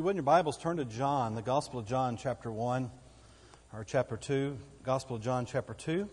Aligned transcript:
you 0.00 0.04
would 0.04 0.12
in 0.12 0.16
your 0.16 0.22
Bibles, 0.22 0.56
turn 0.56 0.78
to 0.78 0.86
John, 0.86 1.34
the 1.34 1.42
Gospel 1.42 1.80
of 1.80 1.86
John, 1.86 2.16
chapter 2.16 2.50
1, 2.50 2.90
or 3.74 3.84
chapter 3.84 4.16
2. 4.16 4.56
Gospel 4.82 5.16
of 5.16 5.22
John, 5.22 5.44
chapter 5.44 5.74
2. 5.74 6.08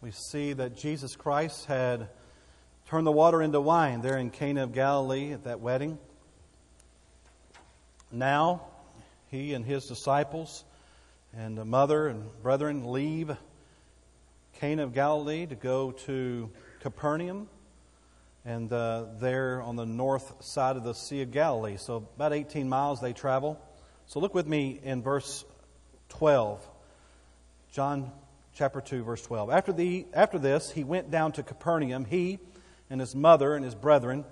We 0.00 0.10
see 0.10 0.54
that 0.54 0.74
Jesus 0.74 1.14
Christ 1.14 1.66
had 1.66 2.08
turned 2.88 3.06
the 3.06 3.12
water 3.12 3.42
into 3.42 3.60
wine 3.60 4.00
there 4.00 4.16
in 4.16 4.30
Cana 4.30 4.62
of 4.62 4.72
Galilee 4.72 5.34
at 5.34 5.44
that 5.44 5.60
wedding. 5.60 5.98
Now, 8.10 8.62
he 9.30 9.52
and 9.52 9.66
his 9.66 9.84
disciples 9.84 10.64
and 11.36 11.58
the 11.58 11.66
mother 11.66 12.08
and 12.08 12.24
brethren 12.42 12.90
leave 12.90 13.36
Cana 14.60 14.82
of 14.82 14.94
Galilee 14.94 15.44
to 15.44 15.54
go 15.54 15.92
to 16.06 16.48
Capernaum 16.80 17.50
and 18.44 18.72
uh, 18.72 19.06
there 19.18 19.62
on 19.62 19.76
the 19.76 19.86
north 19.86 20.44
side 20.44 20.76
of 20.76 20.84
the 20.84 20.92
Sea 20.92 21.22
of 21.22 21.30
Galilee. 21.30 21.76
So, 21.78 22.08
about 22.16 22.32
18 22.32 22.68
miles 22.68 23.00
they 23.00 23.12
travel. 23.12 23.60
So, 24.06 24.20
look 24.20 24.34
with 24.34 24.46
me 24.46 24.78
in 24.82 25.02
verse 25.02 25.44
12. 26.10 26.66
John 27.72 28.12
chapter 28.54 28.80
2, 28.80 29.02
verse 29.02 29.22
12. 29.22 29.50
After, 29.50 29.72
the, 29.72 30.06
after 30.12 30.38
this, 30.38 30.70
he 30.70 30.84
went 30.84 31.10
down 31.10 31.32
to 31.32 31.42
Capernaum, 31.42 32.04
he 32.04 32.38
and 32.90 33.00
his 33.00 33.14
mother 33.14 33.54
and 33.54 33.64
his 33.64 33.74
brethren 33.74 34.24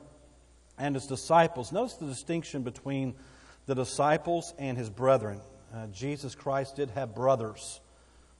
and 0.78 0.94
his 0.94 1.06
disciples. 1.06 1.72
Notice 1.72 1.94
the 1.94 2.06
distinction 2.06 2.62
between 2.62 3.14
the 3.66 3.74
disciples 3.74 4.54
and 4.58 4.76
his 4.76 4.90
brethren. 4.90 5.40
Uh, 5.74 5.86
Jesus 5.88 6.34
Christ 6.34 6.76
did 6.76 6.90
have 6.90 7.14
brothers, 7.14 7.80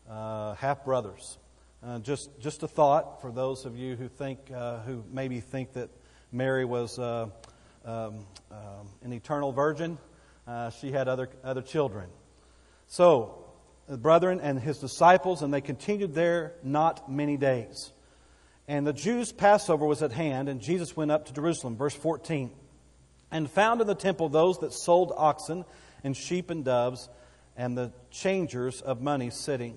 uh, 0.08 0.54
half 0.54 0.84
brothers. 0.84 1.38
Uh, 1.84 1.98
just, 1.98 2.30
just 2.38 2.62
a 2.62 2.68
thought 2.68 3.20
for 3.20 3.32
those 3.32 3.64
of 3.64 3.76
you 3.76 3.96
who 3.96 4.06
think, 4.06 4.38
uh, 4.54 4.78
who 4.82 5.02
maybe 5.10 5.40
think 5.40 5.72
that 5.72 5.90
Mary 6.30 6.64
was 6.64 6.96
uh, 6.96 7.26
um, 7.84 8.24
um, 8.52 8.88
an 9.02 9.12
eternal 9.12 9.50
virgin. 9.50 9.98
Uh, 10.46 10.70
she 10.70 10.92
had 10.92 11.08
other, 11.08 11.28
other 11.42 11.60
children. 11.60 12.08
So, 12.86 13.44
the 13.88 13.96
brethren 13.96 14.40
and 14.40 14.60
his 14.60 14.78
disciples, 14.78 15.42
and 15.42 15.52
they 15.52 15.60
continued 15.60 16.14
there 16.14 16.52
not 16.62 17.10
many 17.10 17.36
days. 17.36 17.90
And 18.68 18.86
the 18.86 18.92
Jews' 18.92 19.32
Passover 19.32 19.84
was 19.84 20.04
at 20.04 20.12
hand, 20.12 20.48
and 20.48 20.60
Jesus 20.60 20.96
went 20.96 21.10
up 21.10 21.26
to 21.26 21.32
Jerusalem. 21.32 21.76
Verse 21.76 21.94
14. 21.94 22.52
And 23.32 23.50
found 23.50 23.80
in 23.80 23.88
the 23.88 23.96
temple 23.96 24.28
those 24.28 24.58
that 24.58 24.72
sold 24.72 25.12
oxen 25.16 25.64
and 26.04 26.16
sheep 26.16 26.48
and 26.48 26.64
doves, 26.64 27.08
and 27.56 27.76
the 27.76 27.92
changers 28.12 28.80
of 28.82 29.02
money 29.02 29.30
sitting. 29.30 29.76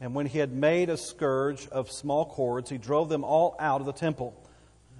And 0.00 0.14
when 0.14 0.26
he 0.26 0.38
had 0.38 0.52
made 0.52 0.88
a 0.88 0.96
scourge 0.96 1.68
of 1.68 1.90
small 1.90 2.24
cords, 2.24 2.70
he 2.70 2.78
drove 2.78 3.08
them 3.08 3.22
all 3.22 3.54
out 3.58 3.80
of 3.80 3.86
the 3.86 3.92
temple, 3.92 4.34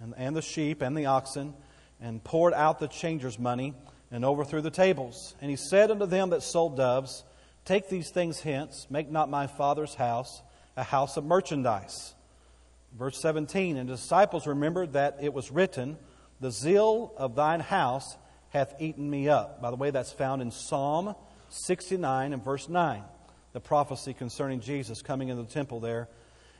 and, 0.02 0.14
and 0.16 0.36
the 0.36 0.42
sheep 0.42 0.82
and 0.82 0.96
the 0.96 1.06
oxen, 1.06 1.54
and 2.00 2.22
poured 2.22 2.52
out 2.52 2.78
the 2.78 2.88
changers' 2.88 3.38
money, 3.38 3.74
and 4.10 4.24
overthrew 4.24 4.60
the 4.60 4.70
tables. 4.70 5.34
And 5.40 5.50
he 5.50 5.56
said 5.56 5.90
unto 5.90 6.04
them 6.04 6.30
that 6.30 6.42
sold 6.42 6.76
doves, 6.76 7.24
Take 7.64 7.88
these 7.88 8.10
things 8.10 8.40
hence, 8.40 8.86
make 8.90 9.10
not 9.10 9.30
my 9.30 9.46
father's 9.46 9.94
house 9.94 10.42
a 10.76 10.82
house 10.82 11.16
of 11.16 11.24
merchandise. 11.24 12.14
Verse 12.98 13.20
17 13.20 13.76
And 13.76 13.88
the 13.88 13.94
disciples 13.94 14.46
remembered 14.46 14.94
that 14.94 15.18
it 15.20 15.32
was 15.32 15.50
written, 15.50 15.96
The 16.40 16.50
zeal 16.50 17.12
of 17.16 17.34
thine 17.36 17.60
house 17.60 18.16
hath 18.50 18.74
eaten 18.80 19.08
me 19.08 19.28
up. 19.28 19.62
By 19.62 19.70
the 19.70 19.76
way, 19.76 19.90
that's 19.90 20.12
found 20.12 20.42
in 20.42 20.50
Psalm 20.50 21.14
69 21.48 22.32
and 22.32 22.44
verse 22.44 22.68
9 22.68 23.02
the 23.52 23.60
prophecy 23.60 24.14
concerning 24.14 24.60
Jesus 24.60 25.02
coming 25.02 25.28
into 25.28 25.42
the 25.42 25.48
temple 25.48 25.80
there. 25.80 26.08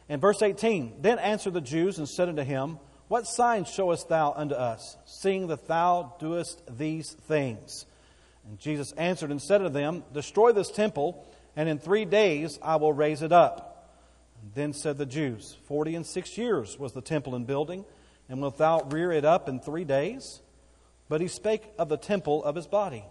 In 0.09 0.19
verse 0.19 0.43
18, 0.43 1.03
then 1.03 1.19
answered 1.19 1.55
the 1.55 1.61
Jews 1.61 1.99
and 1.99 2.09
said 2.09 2.29
unto 2.29 2.43
him, 2.43 2.79
What 3.09 3.27
sign 3.27 3.65
showest 3.65 4.09
thou 4.09 4.33
unto 4.33 4.55
us, 4.55 4.97
seeing 5.07 5.47
that 5.49 5.69
thou 5.69 6.17
doest 6.19 6.63
these 6.77 7.13
things? 7.13 7.87
And 8.49 8.59
Jesus 8.59 8.93
answered 8.93 9.31
and 9.31 9.41
said 9.41 9.61
unto 9.61 9.73
them, 9.73 10.03
Destroy 10.13 10.53
this 10.53 10.71
temple, 10.71 11.25
and 11.55 11.69
in 11.69 11.79
three 11.79 12.05
days 12.05 12.59
I 12.61 12.77
will 12.77 12.93
raise 12.93 13.23
it 13.23 13.33
up. 13.33 13.97
And 14.43 14.53
then 14.55 14.73
said 14.73 14.99
the 14.99 15.07
Jews, 15.07 15.57
Forty 15.67 15.95
and 15.95 16.05
six 16.05 16.37
years 16.37 16.79
was 16.79 16.93
the 16.93 17.03
temple 17.03 17.37
in 17.37 17.45
building, 17.45 17.85
and 18.29 18.41
wilt 18.41 18.59
thou 18.59 18.81
rear 18.83 19.13
it 19.13 19.25
up 19.25 19.49
in 19.49 19.61
three 19.61 19.85
days? 19.85 20.41
But 21.09 21.21
he 21.21 21.29
spake 21.29 21.65
of 21.79 21.89
the 21.89 21.97
temple 21.97 22.43
of 22.43 22.57
his 22.57 22.67
body. 22.67 23.05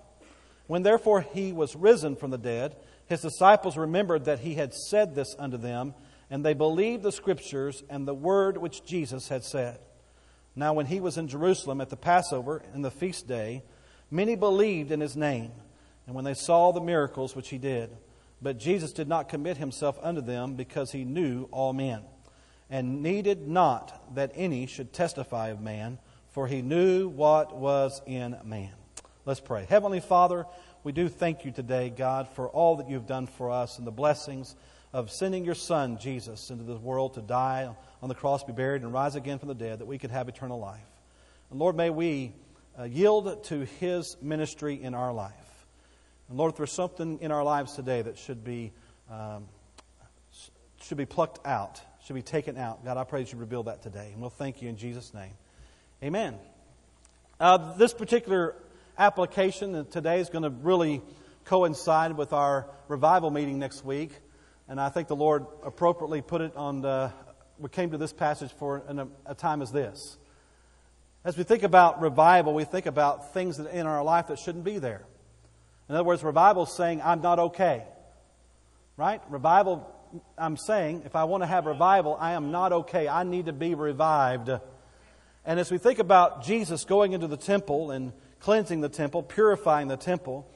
When 0.67 0.83
therefore 0.83 1.21
he 1.21 1.53
was 1.53 1.75
risen 1.75 2.15
from 2.15 2.31
the 2.31 2.37
dead, 2.37 2.75
his 3.09 3.21
disciples 3.21 3.75
remembered 3.75 4.25
that 4.25 4.39
he 4.39 4.53
had 4.53 4.71
said 4.71 5.15
this 5.15 5.35
unto 5.39 5.57
them, 5.57 5.95
and 6.29 6.45
they 6.45 6.53
believed 6.53 7.01
the 7.01 7.11
scriptures 7.11 7.83
and 7.89 8.07
the 8.07 8.13
word 8.13 8.55
which 8.55 8.85
Jesus 8.85 9.29
had 9.29 9.43
said. 9.43 9.79
Now, 10.55 10.73
when 10.73 10.85
he 10.85 10.99
was 10.99 11.17
in 11.17 11.27
Jerusalem 11.27 11.81
at 11.81 11.89
the 11.89 11.97
Passover 11.97 12.61
and 12.71 12.85
the 12.85 12.91
feast 12.91 13.27
day, 13.27 13.63
many 14.11 14.35
believed 14.35 14.91
in 14.91 14.99
his 14.99 15.17
name, 15.17 15.51
and 16.05 16.15
when 16.15 16.23
they 16.23 16.35
saw 16.35 16.71
the 16.71 16.81
miracles 16.81 17.35
which 17.35 17.49
he 17.49 17.57
did. 17.57 17.89
But 18.43 18.59
Jesus 18.59 18.93
did 18.93 19.07
not 19.07 19.27
commit 19.27 19.57
himself 19.57 19.97
unto 20.03 20.21
them 20.21 20.53
because 20.53 20.91
he 20.91 21.03
knew 21.03 21.49
all 21.51 21.73
men, 21.73 22.03
and 22.69 23.01
needed 23.01 23.47
not 23.47 24.13
that 24.13 24.31
any 24.35 24.67
should 24.67 24.93
testify 24.93 25.47
of 25.47 25.61
man, 25.61 25.97
for 26.29 26.45
he 26.45 26.61
knew 26.61 27.09
what 27.09 27.55
was 27.55 28.03
in 28.05 28.37
man. 28.45 28.73
Let's 29.25 29.39
pray. 29.39 29.65
Heavenly 29.67 29.99
Father, 29.99 30.45
we 30.83 30.91
do 30.93 31.09
thank 31.09 31.43
you 31.43 31.51
today, 31.51 31.89
God, 31.89 32.29
for 32.29 32.47
all 32.47 32.77
that 32.77 32.89
you've 32.89 33.05
done 33.07 33.27
for 33.27 33.51
us 33.51 33.77
and 33.77 33.85
the 33.85 33.91
blessings 33.91 34.55
of 34.93 35.11
sending 35.11 35.43
your 35.43 35.55
Son, 35.55 35.97
Jesus, 35.97 36.49
into 36.49 36.63
this 36.63 36.79
world 36.79 37.15
to 37.15 37.21
die 37.21 37.69
on 38.01 38.09
the 38.09 38.15
cross, 38.15 38.45
be 38.45 38.53
buried, 38.53 38.81
and 38.81 38.93
rise 38.93 39.15
again 39.15 39.39
from 39.39 39.49
the 39.49 39.55
dead 39.55 39.79
that 39.79 39.87
we 39.87 39.97
could 39.97 40.11
have 40.11 40.29
eternal 40.29 40.57
life. 40.57 40.79
And 41.51 41.59
Lord, 41.59 41.75
may 41.75 41.89
we 41.89 42.33
uh, 42.79 42.83
yield 42.83 43.43
to 43.45 43.65
his 43.79 44.15
ministry 44.21 44.81
in 44.81 44.93
our 44.93 45.11
life. 45.13 45.33
And 46.29 46.37
Lord, 46.37 46.53
if 46.53 46.57
there's 46.57 46.71
something 46.71 47.19
in 47.19 47.31
our 47.31 47.43
lives 47.43 47.75
today 47.75 48.01
that 48.01 48.17
should 48.17 48.45
be, 48.45 48.71
um, 49.11 49.47
should 50.81 50.97
be 50.97 51.05
plucked 51.05 51.45
out, 51.45 51.81
should 52.05 52.15
be 52.15 52.21
taken 52.21 52.57
out, 52.57 52.85
God, 52.85 52.95
I 52.95 53.03
pray 53.03 53.23
that 53.23 53.33
you 53.33 53.37
reveal 53.37 53.63
that 53.63 53.83
today. 53.83 54.11
And 54.13 54.21
we'll 54.21 54.29
thank 54.29 54.61
you 54.61 54.69
in 54.69 54.77
Jesus' 54.77 55.13
name. 55.13 55.33
Amen. 56.01 56.35
Uh, 57.37 57.75
this 57.75 57.93
particular 57.93 58.55
application 58.99 59.85
today 59.85 60.19
is 60.19 60.29
going 60.29 60.43
to 60.43 60.49
really 60.49 61.01
coincide 61.45 62.17
with 62.17 62.33
our 62.33 62.67
revival 62.89 63.31
meeting 63.31 63.57
next 63.57 63.85
week. 63.85 64.11
And 64.67 64.79
I 64.79 64.89
think 64.89 65.07
the 65.07 65.15
Lord 65.15 65.45
appropriately 65.63 66.21
put 66.21 66.41
it 66.41 66.55
on 66.57 66.81
the, 66.81 67.11
we 67.57 67.69
came 67.69 67.91
to 67.91 67.97
this 67.97 68.11
passage 68.11 68.51
for 68.59 68.83
a, 68.87 69.07
a 69.25 69.35
time 69.35 69.61
as 69.61 69.71
this. 69.71 70.17
As 71.23 71.37
we 71.37 71.43
think 71.43 71.63
about 71.63 72.01
revival, 72.01 72.53
we 72.53 72.65
think 72.65 72.85
about 72.85 73.33
things 73.33 73.57
that 73.57 73.73
in 73.73 73.87
our 73.87 74.03
life 74.03 74.27
that 74.27 74.37
shouldn't 74.37 74.65
be 74.65 74.79
there. 74.79 75.05
In 75.87 75.95
other 75.95 76.03
words, 76.03 76.21
revival 76.21 76.63
is 76.63 76.71
saying, 76.71 77.01
I'm 77.01 77.21
not 77.21 77.39
okay. 77.39 77.83
Right? 78.97 79.21
Revival, 79.29 79.89
I'm 80.37 80.57
saying, 80.57 81.03
if 81.05 81.15
I 81.15 81.23
want 81.23 81.41
to 81.41 81.47
have 81.47 81.65
revival, 81.65 82.17
I 82.19 82.33
am 82.33 82.51
not 82.51 82.73
okay. 82.73 83.07
I 83.07 83.23
need 83.23 83.45
to 83.45 83.53
be 83.53 83.75
revived. 83.75 84.49
And 85.45 85.59
as 85.59 85.71
we 85.71 85.77
think 85.77 85.99
about 85.99 86.43
Jesus 86.43 86.83
going 86.83 87.13
into 87.13 87.27
the 87.27 87.37
temple 87.37 87.91
and 87.91 88.11
cleansing 88.39 88.81
the 88.81 88.89
temple, 88.89 89.23
purifying 89.23 89.87
the 89.87 89.97
temple. 89.97 90.49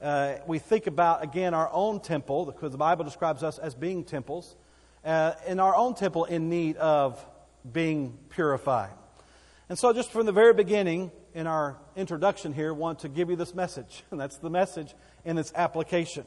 Uh, 0.00 0.34
we 0.46 0.58
think 0.58 0.86
about, 0.86 1.22
again, 1.22 1.54
our 1.54 1.70
own 1.72 2.00
temple, 2.00 2.46
because 2.46 2.72
the 2.72 2.78
Bible 2.78 3.04
describes 3.04 3.42
us 3.42 3.58
as 3.58 3.74
being 3.74 4.04
temples, 4.04 4.56
uh, 5.04 5.32
in 5.46 5.60
our 5.60 5.74
own 5.74 5.94
temple 5.94 6.24
in 6.24 6.48
need 6.48 6.76
of 6.76 7.24
being 7.70 8.18
purified. 8.30 8.90
And 9.68 9.78
so, 9.78 9.92
just 9.92 10.10
from 10.10 10.26
the 10.26 10.32
very 10.32 10.52
beginning, 10.52 11.12
in 11.34 11.46
our 11.46 11.78
introduction 11.96 12.52
here, 12.52 12.74
want 12.74 13.00
to 13.00 13.08
give 13.08 13.30
you 13.30 13.36
this 13.36 13.54
message. 13.54 14.02
And 14.10 14.20
that's 14.20 14.38
the 14.38 14.50
message 14.50 14.94
in 15.24 15.38
its 15.38 15.52
application. 15.54 16.26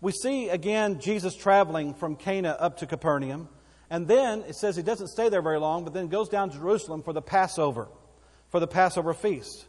We 0.00 0.12
see 0.12 0.50
again 0.50 1.00
Jesus 1.00 1.34
traveling 1.34 1.94
from 1.94 2.16
Cana 2.16 2.50
up 2.50 2.78
to 2.78 2.86
Capernaum. 2.86 3.48
And 3.88 4.08
then 4.08 4.40
it 4.48 4.56
says 4.56 4.76
he 4.76 4.82
doesn't 4.82 5.08
stay 5.08 5.28
there 5.28 5.42
very 5.42 5.60
long, 5.60 5.84
but 5.84 5.94
then 5.94 6.08
goes 6.08 6.28
down 6.28 6.50
to 6.50 6.56
Jerusalem 6.56 7.02
for 7.02 7.12
the 7.12 7.22
Passover, 7.22 7.88
for 8.50 8.58
the 8.58 8.66
Passover 8.66 9.14
feast. 9.14 9.66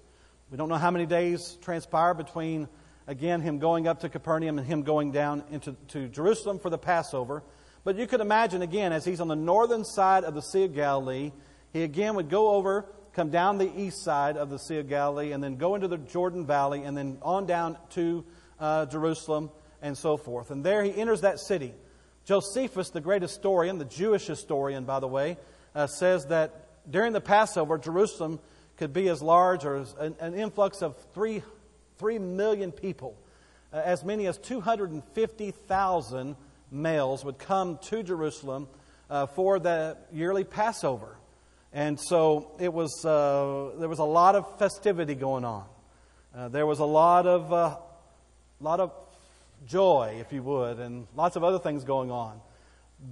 We 0.50 0.58
don't 0.58 0.70
know 0.70 0.76
how 0.76 0.92
many 0.92 1.06
days 1.06 1.58
transpire 1.62 2.14
between, 2.14 2.70
again, 3.06 3.42
him 3.42 3.60
going 3.60 3.86
up 3.86 4.00
to 4.00 4.10
Capernaum 4.10 4.58
and 4.58 4.66
him 4.66 4.84
going 4.84 5.12
down 5.12 5.44
into 5.52 5.76
to 5.90 6.08
Jerusalem 6.08 6.60
for 6.60 6.70
the 6.70 6.78
Passover. 6.78 7.44
But 7.84 7.98
you 7.98 8.08
could 8.08 8.22
imagine, 8.22 8.62
again, 8.62 8.94
as 8.94 9.04
he's 9.04 9.20
on 9.20 9.28
the 9.28 9.36
northern 9.36 9.84
side 9.84 10.24
of 10.24 10.36
the 10.36 10.42
Sea 10.42 10.64
of 10.64 10.74
Galilee, 10.74 11.34
he 11.74 11.84
again 11.84 12.16
would 12.16 12.30
go 12.30 12.52
over, 12.52 12.86
come 13.12 13.30
down 13.30 13.58
the 13.58 13.70
east 13.78 14.04
side 14.06 14.38
of 14.38 14.50
the 14.50 14.58
Sea 14.58 14.78
of 14.78 14.88
Galilee, 14.88 15.34
and 15.34 15.44
then 15.44 15.58
go 15.58 15.76
into 15.76 15.90
the 15.90 15.98
Jordan 15.98 16.46
Valley, 16.46 16.84
and 16.84 16.96
then 16.96 17.18
on 17.24 17.46
down 17.46 17.78
to 17.90 18.24
uh, 18.58 18.86
Jerusalem, 18.86 19.52
and 19.82 19.98
so 19.98 20.16
forth. 20.16 20.50
And 20.50 20.64
there 20.64 20.82
he 20.82 20.96
enters 20.96 21.22
that 21.22 21.42
city. 21.42 21.74
Josephus, 22.24 22.90
the 22.92 23.02
great 23.02 23.22
historian, 23.22 23.80
the 23.80 23.86
Jewish 23.86 24.26
historian, 24.26 24.86
by 24.86 25.02
the 25.02 25.08
way, 25.10 25.36
uh, 25.76 25.88
says 25.88 26.28
that 26.28 26.90
during 26.90 27.12
the 27.12 27.20
Passover, 27.22 27.78
Jerusalem 27.78 28.40
could 28.78 28.94
be 28.94 29.10
as 29.10 29.22
large 29.22 29.66
or 29.66 29.78
as 29.78 29.94
an, 30.00 30.16
an 30.20 30.36
influx 30.36 30.82
of 30.82 30.96
three, 31.14 31.42
three 31.98 32.20
million 32.20 32.72
people. 32.72 33.18
Uh, 33.74 33.82
as 33.84 34.04
many 34.04 34.28
as 34.28 34.38
250,000 34.38 36.36
males 36.72 37.26
would 37.26 37.38
come 37.38 37.78
to 37.80 38.04
Jerusalem 38.04 38.68
uh, 39.10 39.26
for 39.26 39.60
the 39.60 39.98
yearly 40.14 40.44
Passover. 40.44 41.18
And 41.74 42.00
so 42.00 42.52
it 42.60 42.72
was, 42.72 43.04
uh, 43.06 43.72
there 43.78 43.90
was 43.90 44.00
a 44.00 44.06
lot 44.06 44.36
of 44.36 44.58
festivity 44.58 45.16
going 45.16 45.44
on. 45.44 45.66
Uh, 46.36 46.48
there 46.50 46.66
was 46.66 46.80
a 46.80 46.86
lot 46.86 47.26
of, 47.26 47.52
uh, 47.52 47.78
lot 48.62 48.80
of 48.80 48.94
joy, 49.66 50.18
if 50.20 50.32
you 50.32 50.44
would, 50.44 50.80
and 50.80 51.08
lots 51.16 51.36
of 51.36 51.44
other 51.44 51.60
things 51.60 51.84
going 51.84 52.12
on. 52.12 52.40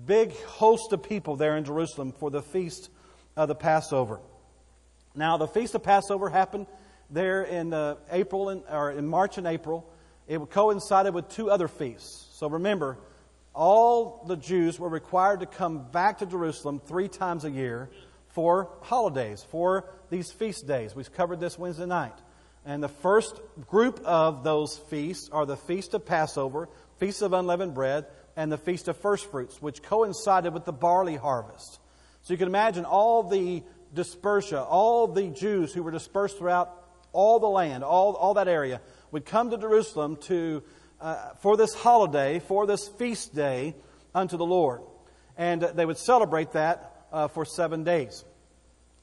Big 0.05 0.35
host 0.43 0.93
of 0.93 1.03
people 1.03 1.35
there 1.35 1.57
in 1.57 1.63
Jerusalem 1.63 2.13
for 2.13 2.31
the 2.31 2.41
feast 2.41 2.89
of 3.35 3.47
the 3.47 3.55
Passover. 3.55 4.19
Now, 5.15 5.37
the 5.37 5.47
feast 5.47 5.75
of 5.75 5.83
Passover 5.83 6.29
happened 6.29 6.67
there 7.09 7.43
in 7.43 7.73
uh, 7.73 7.95
April 8.11 8.49
and, 8.49 8.63
or 8.69 8.91
in 8.91 9.07
March 9.07 9.37
and 9.37 9.47
April. 9.47 9.89
It 10.27 10.39
coincided 10.49 11.13
with 11.13 11.29
two 11.29 11.49
other 11.49 11.67
feasts. 11.69 12.27
So 12.37 12.49
remember, 12.49 12.97
all 13.53 14.25
the 14.27 14.35
Jews 14.35 14.77
were 14.77 14.89
required 14.89 15.39
to 15.39 15.45
come 15.45 15.89
back 15.91 16.17
to 16.17 16.25
Jerusalem 16.25 16.81
three 16.85 17.07
times 17.07 17.45
a 17.45 17.49
year 17.49 17.89
for 18.29 18.69
holidays, 18.81 19.45
for 19.49 19.89
these 20.09 20.31
feast 20.31 20.67
days. 20.67 20.93
We 20.93 21.05
covered 21.05 21.39
this 21.39 21.57
Wednesday 21.57 21.85
night. 21.85 22.15
And 22.65 22.83
the 22.83 22.89
first 22.89 23.39
group 23.67 24.01
of 24.03 24.43
those 24.43 24.77
feasts 24.77 25.29
are 25.29 25.45
the 25.45 25.55
Feast 25.55 25.93
of 25.93 26.05
Passover, 26.05 26.67
Feast 26.97 27.21
of 27.21 27.31
Unleavened 27.31 27.73
Bread, 27.73 28.07
and 28.35 28.51
the 28.51 28.57
Feast 28.57 28.89
of 28.89 28.97
First 28.97 29.31
Fruits, 29.31 29.61
which 29.61 29.81
coincided 29.81 30.53
with 30.53 30.65
the 30.65 30.73
barley 30.73 31.15
harvest. 31.15 31.79
So 32.23 32.33
you 32.33 32.37
can 32.39 32.47
imagine 32.47 32.83
all 32.83 33.23
the 33.23 33.63
dispersia, 33.95 34.65
all 34.69 35.07
the 35.07 35.29
Jews 35.29 35.73
who 35.73 35.81
were 35.81 35.91
dispersed 35.91 36.37
throughout 36.37 36.71
all 37.11 37.39
the 37.39 37.47
land, 37.47 37.83
all, 37.83 38.15
all 38.15 38.35
that 38.35 38.47
area, 38.47 38.81
would 39.11 39.25
come 39.25 39.49
to 39.49 39.57
Jerusalem 39.57 40.17
to, 40.23 40.61
uh, 40.99 41.29
for 41.41 41.57
this 41.57 41.73
holiday, 41.73 42.39
for 42.39 42.67
this 42.67 42.87
feast 42.87 43.33
day 43.33 43.73
unto 44.13 44.37
the 44.37 44.45
Lord. 44.45 44.81
And 45.37 45.63
uh, 45.63 45.71
they 45.71 45.85
would 45.85 45.97
celebrate 45.97 46.51
that 46.51 47.07
uh, 47.11 47.27
for 47.29 47.45
seven 47.45 47.83
days. 47.83 48.25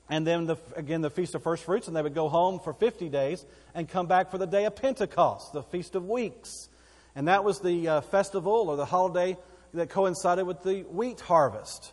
And 0.09 0.27
then 0.27 0.47
the, 0.47 0.57
again, 0.77 1.01
the 1.01 1.11
Feast 1.11 1.35
of 1.35 1.43
First 1.43 1.65
Fruits, 1.65 1.89
and 1.89 1.97
they 1.97 2.03
would 2.03 2.15
go 2.15 2.29
home 2.29 2.61
for 2.61 2.75
50 2.75 3.09
days 3.09 3.45
and 3.75 3.89
come 3.89 4.07
back 4.07 4.31
for 4.31 4.37
the 4.37 4.47
day 4.47 4.67
of 4.67 4.77
Pentecost, 4.77 5.55
the 5.55 5.63
Feast 5.63 5.95
of 5.95 6.07
Weeks. 6.07 6.69
And 7.15 7.29
that 7.29 7.45
was 7.45 7.61
the 7.61 7.89
uh, 7.89 8.01
festival 8.03 8.69
or 8.69 8.77
the 8.77 8.85
holiday 8.85 9.39
that 9.73 9.89
coincided 9.89 10.47
with 10.47 10.63
the 10.63 10.83
wheat 10.83 11.21
harvest. 11.21 11.93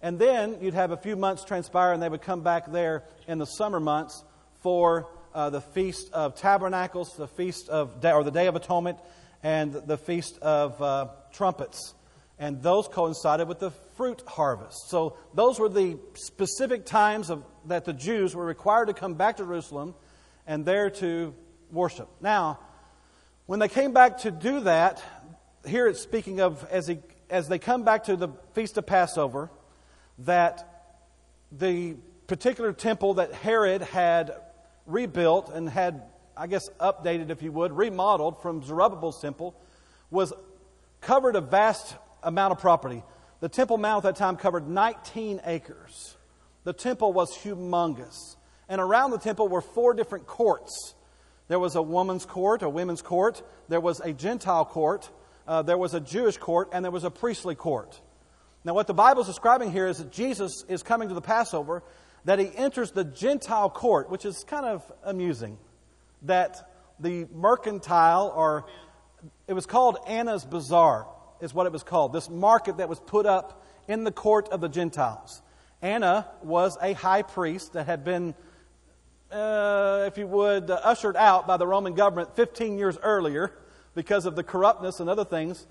And 0.00 0.18
then 0.18 0.58
you'd 0.60 0.74
have 0.74 0.90
a 0.90 0.96
few 0.96 1.16
months 1.16 1.44
transpire, 1.44 1.92
and 1.92 2.02
they 2.02 2.08
would 2.08 2.22
come 2.22 2.42
back 2.42 2.70
there 2.70 3.04
in 3.26 3.38
the 3.38 3.46
summer 3.46 3.80
months 3.80 4.24
for 4.62 5.08
uh, 5.34 5.50
the 5.50 5.60
Feast 5.60 6.12
of 6.12 6.34
Tabernacles, 6.34 7.16
the 7.16 7.28
Feast 7.28 7.68
of, 7.68 8.04
or 8.04 8.24
the 8.24 8.30
Day 8.30 8.46
of 8.46 8.56
Atonement, 8.56 8.98
and 9.42 9.72
the 9.72 9.98
Feast 9.98 10.38
of 10.38 10.80
uh, 10.80 11.08
Trumpets 11.32 11.94
and 12.38 12.62
those 12.62 12.86
coincided 12.88 13.48
with 13.48 13.58
the 13.58 13.70
fruit 13.96 14.22
harvest. 14.26 14.88
So 14.88 15.16
those 15.34 15.58
were 15.58 15.68
the 15.68 15.98
specific 16.14 16.86
times 16.86 17.30
of, 17.30 17.44
that 17.66 17.84
the 17.84 17.92
Jews 17.92 18.34
were 18.34 18.44
required 18.44 18.86
to 18.86 18.94
come 18.94 19.14
back 19.14 19.38
to 19.38 19.42
Jerusalem 19.42 19.94
and 20.46 20.64
there 20.64 20.90
to 20.90 21.34
worship. 21.70 22.08
Now, 22.20 22.60
when 23.46 23.58
they 23.58 23.68
came 23.68 23.92
back 23.92 24.18
to 24.18 24.30
do 24.30 24.60
that, 24.60 25.02
here 25.66 25.88
it's 25.88 26.00
speaking 26.00 26.40
of 26.40 26.64
as, 26.70 26.86
he, 26.86 26.98
as 27.28 27.48
they 27.48 27.58
come 27.58 27.82
back 27.82 28.04
to 28.04 28.16
the 28.16 28.28
Feast 28.54 28.78
of 28.78 28.86
Passover, 28.86 29.50
that 30.20 30.92
the 31.52 31.96
particular 32.26 32.72
temple 32.72 33.14
that 33.14 33.32
Herod 33.32 33.82
had 33.82 34.34
rebuilt 34.86 35.50
and 35.52 35.68
had, 35.68 36.02
I 36.36 36.46
guess, 36.46 36.68
updated, 36.80 37.30
if 37.30 37.42
you 37.42 37.52
would, 37.52 37.72
remodeled 37.72 38.42
from 38.42 38.62
Zerubbabel's 38.62 39.20
temple, 39.20 39.54
was 40.10 40.32
covered 41.00 41.36
a 41.36 41.40
vast 41.40 41.94
amount 42.22 42.52
of 42.52 42.58
property. 42.58 43.02
The 43.40 43.48
Temple 43.48 43.78
Mount 43.78 44.04
at 44.04 44.14
that 44.14 44.18
time 44.18 44.36
covered 44.36 44.68
19 44.68 45.40
acres. 45.44 46.16
The 46.64 46.72
temple 46.72 47.12
was 47.12 47.36
humongous. 47.36 48.36
And 48.68 48.80
around 48.80 49.12
the 49.12 49.18
temple 49.18 49.48
were 49.48 49.60
four 49.60 49.94
different 49.94 50.26
courts. 50.26 50.94
There 51.46 51.58
was 51.58 51.76
a 51.76 51.82
woman's 51.82 52.26
court, 52.26 52.62
a 52.62 52.68
women's 52.68 53.00
court, 53.00 53.42
there 53.68 53.80
was 53.80 54.00
a 54.00 54.12
Gentile 54.12 54.66
court, 54.66 55.08
uh, 55.46 55.62
there 55.62 55.78
was 55.78 55.94
a 55.94 56.00
Jewish 56.00 56.36
court, 56.36 56.68
and 56.72 56.84
there 56.84 56.92
was 56.92 57.04
a 57.04 57.10
priestly 57.10 57.54
court. 57.54 58.00
Now, 58.64 58.74
what 58.74 58.86
the 58.86 58.94
Bible 58.94 59.22
is 59.22 59.28
describing 59.28 59.70
here 59.70 59.86
is 59.86 59.98
that 59.98 60.10
Jesus 60.10 60.64
is 60.68 60.82
coming 60.82 61.08
to 61.08 61.14
the 61.14 61.20
Passover, 61.20 61.82
that 62.24 62.38
he 62.38 62.50
enters 62.54 62.90
the 62.90 63.04
Gentile 63.04 63.70
court, 63.70 64.10
which 64.10 64.24
is 64.24 64.44
kind 64.44 64.66
of 64.66 64.82
amusing. 65.04 65.58
That 66.22 66.68
the 66.98 67.26
mercantile, 67.32 68.32
or 68.34 68.66
it 69.46 69.52
was 69.52 69.66
called 69.66 69.98
Annas' 70.06 70.44
Bazaar 70.44 71.06
is 71.40 71.54
what 71.54 71.66
it 71.66 71.72
was 71.72 71.84
called. 71.84 72.12
This 72.12 72.28
market 72.28 72.78
that 72.78 72.88
was 72.88 72.98
put 72.98 73.26
up 73.26 73.64
in 73.86 74.04
the 74.04 74.12
court 74.12 74.48
of 74.48 74.60
the 74.60 74.68
Gentiles. 74.68 75.40
Anna 75.80 76.26
was 76.42 76.76
a 76.82 76.92
high 76.92 77.22
priest 77.22 77.74
that 77.74 77.86
had 77.86 78.04
been, 78.04 78.34
uh, 79.30 80.04
if 80.08 80.18
you 80.18 80.26
would, 80.26 80.70
uh, 80.70 80.80
ushered 80.82 81.16
out 81.16 81.46
by 81.46 81.56
the 81.56 81.66
Roman 81.66 81.94
government 81.94 82.34
15 82.34 82.76
years 82.76 82.98
earlier 83.02 83.52
because 83.94 84.26
of 84.26 84.34
the 84.34 84.42
corruptness 84.42 84.98
and 84.98 85.08
other 85.08 85.24
things. 85.24 85.66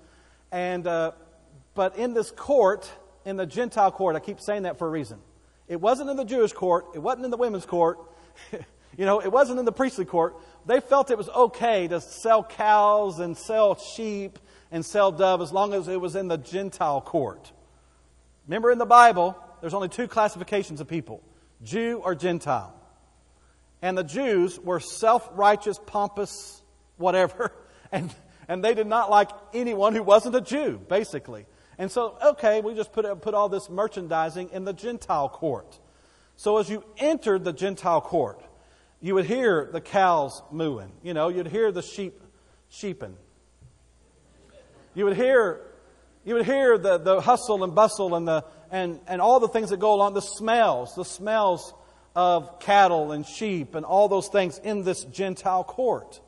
And, 0.50 0.86
uh, 0.86 1.12
but 1.78 1.96
in 1.96 2.12
this 2.12 2.32
court, 2.32 2.90
in 3.24 3.36
the 3.36 3.46
Gentile 3.46 3.92
court, 3.92 4.16
I 4.16 4.18
keep 4.18 4.40
saying 4.40 4.64
that 4.64 4.80
for 4.80 4.88
a 4.88 4.90
reason. 4.90 5.20
It 5.68 5.80
wasn't 5.80 6.10
in 6.10 6.16
the 6.16 6.24
Jewish 6.24 6.52
court, 6.52 6.86
it 6.92 6.98
wasn't 6.98 7.26
in 7.26 7.30
the 7.30 7.36
women's 7.36 7.66
court, 7.66 8.00
you 8.52 9.06
know, 9.06 9.20
it 9.20 9.30
wasn't 9.30 9.60
in 9.60 9.64
the 9.64 9.70
priestly 9.70 10.04
court. 10.04 10.34
They 10.66 10.80
felt 10.80 11.12
it 11.12 11.16
was 11.16 11.28
okay 11.28 11.86
to 11.86 12.00
sell 12.00 12.42
cows 12.42 13.20
and 13.20 13.36
sell 13.36 13.76
sheep 13.76 14.40
and 14.72 14.84
sell 14.84 15.12
dove 15.12 15.40
as 15.40 15.52
long 15.52 15.72
as 15.72 15.86
it 15.86 16.00
was 16.00 16.16
in 16.16 16.26
the 16.26 16.36
Gentile 16.36 17.00
court. 17.00 17.52
Remember 18.48 18.72
in 18.72 18.78
the 18.78 18.84
Bible, 18.84 19.38
there's 19.60 19.72
only 19.72 19.88
two 19.88 20.08
classifications 20.08 20.80
of 20.80 20.88
people 20.88 21.22
Jew 21.62 22.02
or 22.04 22.16
Gentile. 22.16 22.74
And 23.82 23.96
the 23.96 24.02
Jews 24.02 24.58
were 24.58 24.80
self 24.80 25.30
righteous, 25.34 25.78
pompous, 25.86 26.60
whatever, 26.96 27.52
and, 27.92 28.12
and 28.48 28.64
they 28.64 28.74
did 28.74 28.88
not 28.88 29.10
like 29.10 29.30
anyone 29.54 29.94
who 29.94 30.02
wasn't 30.02 30.34
a 30.34 30.40
Jew, 30.40 30.80
basically. 30.88 31.46
And 31.78 31.90
so, 31.90 32.16
okay, 32.22 32.60
we 32.60 32.74
just 32.74 32.92
put, 32.92 33.22
put 33.22 33.34
all 33.34 33.48
this 33.48 33.70
merchandising 33.70 34.50
in 34.50 34.64
the 34.64 34.72
Gentile 34.72 35.28
court. 35.28 35.78
So 36.36 36.58
as 36.58 36.68
you 36.68 36.84
entered 36.98 37.44
the 37.44 37.52
Gentile 37.52 38.00
court, 38.00 38.42
you 39.00 39.14
would 39.14 39.26
hear 39.26 39.68
the 39.72 39.80
cows 39.80 40.42
mooing. 40.50 40.90
You 41.02 41.14
know, 41.14 41.28
you'd 41.28 41.46
hear 41.46 41.70
the 41.70 41.82
sheep 41.82 42.20
sheeping. 42.68 43.16
You 44.94 45.04
would 45.04 45.16
hear, 45.16 45.60
you 46.24 46.34
would 46.34 46.46
hear 46.46 46.78
the, 46.78 46.98
the 46.98 47.20
hustle 47.20 47.62
and 47.62 47.74
bustle 47.74 48.16
and, 48.16 48.26
the, 48.26 48.44
and, 48.72 48.98
and 49.06 49.20
all 49.20 49.38
the 49.38 49.48
things 49.48 49.70
that 49.70 49.78
go 49.78 49.94
along, 49.94 50.14
the 50.14 50.20
smells, 50.20 50.94
the 50.96 51.04
smells 51.04 51.72
of 52.16 52.58
cattle 52.58 53.12
and 53.12 53.24
sheep 53.24 53.76
and 53.76 53.86
all 53.86 54.08
those 54.08 54.26
things 54.26 54.58
in 54.58 54.82
this 54.82 55.04
Gentile 55.04 55.62
court. 55.62 56.20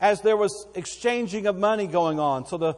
As 0.00 0.22
there 0.22 0.36
was 0.36 0.66
exchanging 0.74 1.46
of 1.46 1.56
money 1.56 1.86
going 1.86 2.18
on, 2.18 2.46
so 2.46 2.56
the, 2.56 2.74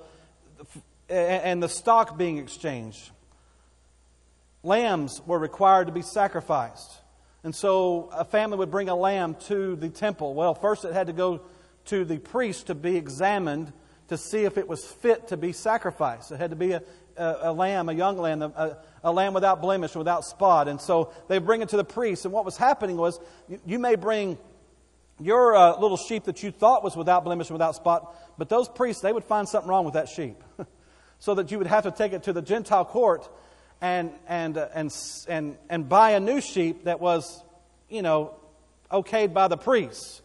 and 1.10 1.62
the 1.62 1.68
stock 1.68 2.16
being 2.16 2.38
exchanged. 2.38 3.10
Lambs 4.62 5.20
were 5.26 5.38
required 5.38 5.86
to 5.86 5.92
be 5.92 6.02
sacrificed. 6.02 7.00
And 7.42 7.54
so 7.54 8.10
a 8.12 8.24
family 8.24 8.58
would 8.58 8.70
bring 8.70 8.88
a 8.88 8.94
lamb 8.94 9.36
to 9.46 9.76
the 9.76 9.88
temple. 9.88 10.34
Well, 10.34 10.54
first 10.54 10.84
it 10.84 10.92
had 10.92 11.06
to 11.06 11.12
go 11.12 11.40
to 11.86 12.04
the 12.04 12.18
priest 12.18 12.66
to 12.66 12.74
be 12.74 12.96
examined 12.96 13.72
to 14.08 14.18
see 14.18 14.44
if 14.44 14.58
it 14.58 14.68
was 14.68 14.84
fit 14.84 15.28
to 15.28 15.36
be 15.36 15.52
sacrificed. 15.52 16.32
It 16.32 16.36
had 16.36 16.50
to 16.50 16.56
be 16.56 16.72
a, 16.72 16.82
a, 17.16 17.36
a 17.44 17.52
lamb, 17.52 17.88
a 17.88 17.94
young 17.94 18.18
lamb, 18.18 18.42
a, 18.42 18.76
a, 19.02 19.12
lamb 19.12 19.32
without 19.32 19.62
blemish, 19.62 19.94
without 19.94 20.24
spot. 20.24 20.68
And 20.68 20.80
so 20.80 21.12
they 21.28 21.38
bring 21.38 21.62
it 21.62 21.70
to 21.70 21.76
the 21.76 21.84
priest. 21.84 22.24
And 22.26 22.34
what 22.34 22.44
was 22.44 22.56
happening 22.56 22.96
was 22.96 23.18
you, 23.48 23.60
you 23.64 23.78
may 23.78 23.94
bring 23.94 24.36
your 25.18 25.54
uh, 25.54 25.78
little 25.78 25.96
sheep 25.96 26.24
that 26.24 26.42
you 26.42 26.50
thought 26.50 26.82
was 26.82 26.96
without 26.96 27.24
blemish 27.24 27.48
and 27.48 27.54
without 27.54 27.76
spot, 27.76 28.14
but 28.38 28.48
those 28.48 28.68
priests, 28.68 29.02
they 29.02 29.12
would 29.12 29.24
find 29.24 29.48
something 29.48 29.68
wrong 29.68 29.84
with 29.84 29.94
that 29.94 30.08
sheep. 30.08 30.42
so 31.20 31.34
that 31.34 31.50
you 31.50 31.58
would 31.58 31.66
have 31.66 31.84
to 31.84 31.90
take 31.90 32.12
it 32.12 32.24
to 32.24 32.32
the 32.32 32.42
Gentile 32.42 32.84
court 32.84 33.28
and, 33.80 34.10
and, 34.26 34.58
uh, 34.58 34.68
and, 34.74 34.94
and, 35.28 35.56
and 35.68 35.88
buy 35.88 36.10
a 36.12 36.20
new 36.20 36.40
sheep 36.40 36.84
that 36.84 37.00
was, 37.00 37.42
you 37.88 38.02
know, 38.02 38.34
okayed 38.90 39.32
by 39.32 39.48
the 39.48 39.56
priests. 39.56 40.22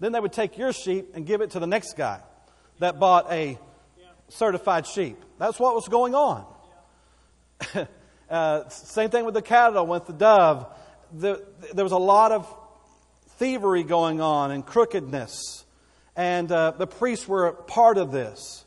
Then 0.00 0.12
they 0.12 0.20
would 0.20 0.32
take 0.32 0.56
your 0.58 0.72
sheep 0.72 1.12
and 1.14 1.26
give 1.26 1.40
it 1.40 1.50
to 1.52 1.58
the 1.58 1.66
next 1.66 1.96
guy 1.96 2.20
that 2.78 2.98
bought 2.98 3.30
a 3.32 3.58
certified 4.28 4.86
sheep. 4.86 5.18
That's 5.38 5.58
what 5.58 5.74
was 5.74 5.88
going 5.88 6.14
on. 6.14 6.46
uh, 8.30 8.68
same 8.68 9.10
thing 9.10 9.24
with 9.24 9.34
the 9.34 9.42
cattle, 9.42 9.86
with 9.86 10.06
the 10.06 10.12
dove. 10.12 10.66
the, 11.12 11.44
there 11.72 11.84
was 11.84 11.92
a 11.92 11.98
lot 11.98 12.32
of 12.32 12.52
thievery 13.38 13.82
going 13.82 14.20
on 14.20 14.50
and 14.50 14.64
crookedness, 14.64 15.64
and 16.16 16.50
uh, 16.50 16.72
the 16.72 16.86
priests 16.86 17.26
were 17.26 17.52
part 17.52 17.98
of 17.98 18.12
this. 18.12 18.63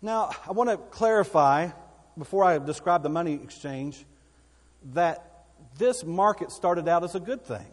Now, 0.00 0.30
I 0.46 0.52
want 0.52 0.70
to 0.70 0.76
clarify 0.76 1.70
before 2.16 2.44
I 2.44 2.58
describe 2.58 3.02
the 3.02 3.08
money 3.08 3.34
exchange 3.34 4.04
that 4.92 5.46
this 5.76 6.04
market 6.04 6.52
started 6.52 6.86
out 6.86 7.02
as 7.02 7.16
a 7.16 7.20
good 7.20 7.44
thing. 7.44 7.66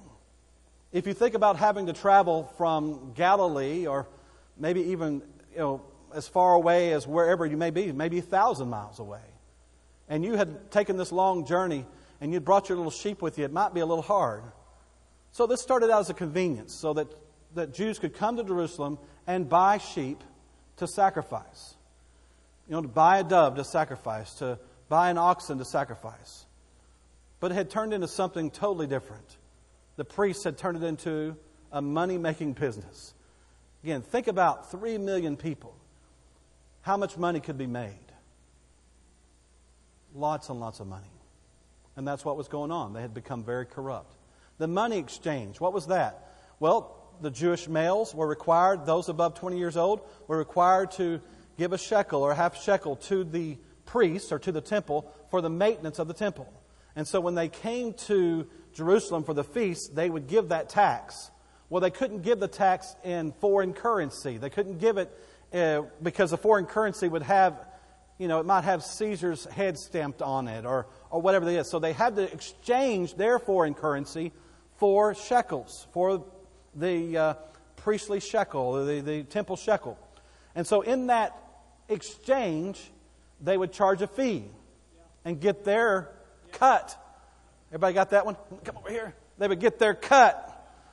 If 0.92 1.06
you 1.06 1.14
think 1.14 1.36
about 1.36 1.58
having 1.58 1.86
to 1.86 1.94
travel 1.94 2.52
from 2.58 3.14
Galilee 3.14 3.86
or 3.86 4.08
maybe 4.58 4.82
even 4.92 5.22
you 5.52 5.60
know, 5.60 5.82
as 6.16 6.28
far 6.28 6.56
away 6.56 6.94
as 6.94 7.06
wherever 7.06 7.46
you 7.46 7.58
may 7.58 7.70
be, 7.70 7.92
maybe 7.92 8.18
a 8.18 8.24
thousand 8.24 8.70
miles 8.70 9.00
away, 9.00 9.22
and 10.10 10.26
you 10.26 10.36
had 10.36 10.72
taken 10.72 10.98
this 10.98 11.12
long 11.12 11.46
journey 11.46 11.86
and 12.22 12.34
you'd 12.34 12.46
brought 12.46 12.70
your 12.70 12.78
little 12.78 12.92
sheep 12.92 13.22
with 13.22 13.38
you, 13.38 13.46
it 13.46 13.52
might 13.52 13.74
be 13.74 13.82
a 13.82 13.86
little 13.86 14.02
hard. 14.02 14.44
So 15.32 15.46
this 15.46 15.62
started 15.62 15.92
out 15.92 16.00
as 16.00 16.10
a 16.10 16.14
convenience 16.16 16.74
so 16.74 16.94
that, 16.94 17.08
that 17.54 17.74
Jews 17.74 18.00
could 18.00 18.16
come 18.16 18.38
to 18.38 18.44
Jerusalem 18.44 18.98
and 19.28 19.48
buy 19.48 19.78
sheep 19.78 20.24
to 20.78 20.88
sacrifice. 20.88 21.75
You 22.68 22.76
know, 22.76 22.82
to 22.82 22.88
buy 22.88 23.20
a 23.20 23.24
dove 23.24 23.56
to 23.56 23.64
sacrifice, 23.64 24.34
to 24.36 24.60
buy 24.90 25.10
an 25.10 25.18
oxen 25.18 25.58
to 25.60 25.66
sacrifice. 25.66 26.46
But 27.40 27.52
it 27.52 27.56
had 27.56 27.70
turned 27.70 27.94
into 27.94 28.08
something 28.08 28.50
totally 28.50 28.88
different. 28.88 29.38
The 29.98 30.06
priests 30.06 30.44
had 30.44 30.58
turned 30.58 30.82
it 30.82 30.84
into 30.84 31.36
a 31.72 31.82
money 31.82 32.18
making 32.18 32.54
business. 32.54 33.14
Again, 33.84 34.02
think 34.02 34.28
about 34.28 34.72
three 34.72 34.98
million 34.98 35.38
people. 35.38 35.76
How 36.82 36.98
much 36.98 37.18
money 37.18 37.40
could 37.40 37.58
be 37.58 37.68
made? 37.68 37.94
Lots 40.16 40.50
and 40.50 40.60
lots 40.60 40.80
of 40.80 40.88
money. 40.88 41.04
And 41.96 42.08
that's 42.08 42.26
what 42.26 42.38
was 42.38 42.48
going 42.48 42.72
on. 42.72 42.94
They 42.94 43.02
had 43.02 43.14
become 43.14 43.44
very 43.44 43.66
corrupt. 43.66 44.16
The 44.58 44.68
money 44.68 44.98
exchange, 44.98 45.60
what 45.60 45.74
was 45.74 45.88
that? 45.88 46.34
Well, 46.60 46.96
the 47.22 47.32
Jewish 47.32 47.68
males 47.68 48.14
were 48.14 48.28
required, 48.28 48.86
those 48.86 49.10
above 49.10 49.36
20 49.36 49.58
years 49.58 49.78
old, 49.78 50.02
were 50.28 50.38
required 50.38 50.92
to 50.94 51.22
give 51.58 51.74
a 51.74 51.78
shekel 51.78 52.22
or 52.24 52.32
a 52.32 52.36
half 52.36 52.62
shekel 52.62 52.96
to 52.96 53.24
the 53.24 53.58
priests 53.86 54.32
or 54.32 54.40
to 54.40 54.52
the 54.52 54.62
temple 54.62 55.12
for 55.30 55.42
the 55.42 55.50
maintenance 55.50 56.00
of 56.00 56.08
the 56.08 56.14
temple. 56.14 56.52
And 56.96 57.08
so 57.08 57.20
when 57.20 57.36
they 57.36 57.50
came 57.50 57.94
to 57.94 58.48
Jerusalem 58.74 59.24
for 59.24 59.34
the 59.34 59.44
feast, 59.44 59.96
they 59.96 60.10
would 60.10 60.28
give 60.28 60.50
that 60.50 60.70
tax. 60.70 61.32
Well, 61.70 61.82
they 61.82 61.92
couldn't 61.92 62.22
give 62.22 62.40
the 62.40 62.48
tax 62.48 62.96
in 63.04 63.32
foreign 63.34 63.74
currency. 63.74 64.38
They 64.38 64.50
couldn't 64.50 64.80
give 64.80 64.98
it 64.98 65.12
uh, 65.54 65.84
because 66.02 66.32
the 66.32 66.38
foreign 66.38 66.66
currency 66.66 67.08
would 67.08 67.24
have, 67.24 67.66
you 68.18 68.28
know, 68.28 68.40
it 68.40 68.46
might 68.46 68.64
have 68.64 68.84
Caesar's 68.84 69.46
head 69.46 69.78
stamped 69.78 70.22
on 70.22 70.48
it 70.48 70.66
or, 70.66 70.88
or 71.10 71.22
whatever 71.22 71.50
it 71.50 71.56
is. 71.56 71.70
So 71.70 71.80
they 71.80 71.94
had 71.94 72.16
to 72.18 72.32
exchange 72.32 73.16
their 73.16 73.40
foreign 73.40 73.74
currency 73.74 74.32
for 74.78 75.16
shekels, 75.16 75.88
for 75.92 76.26
the 76.76 77.18
uh, 77.18 77.34
priestly 77.78 78.20
shekel, 78.20 78.86
the, 78.86 79.02
the 79.02 79.24
temple 79.24 79.56
shekel. 79.56 79.98
And 80.54 80.66
so 80.66 80.82
in 80.82 81.08
that 81.08 81.38
exchange, 81.90 82.82
they 83.42 83.58
would 83.58 83.72
charge 83.72 84.02
a 84.02 84.08
fee 84.08 84.46
and 85.24 85.40
get 85.40 85.64
their 85.64 86.12
cut. 86.52 86.98
Everybody 87.70 87.94
got 87.94 88.12
that 88.12 88.26
one? 88.26 88.38
Come 88.64 88.78
over 88.78 88.90
here. 88.90 89.14
They 89.38 89.48
would 89.48 89.60
get 89.60 89.80
their 89.80 89.94
cut. 89.94 90.52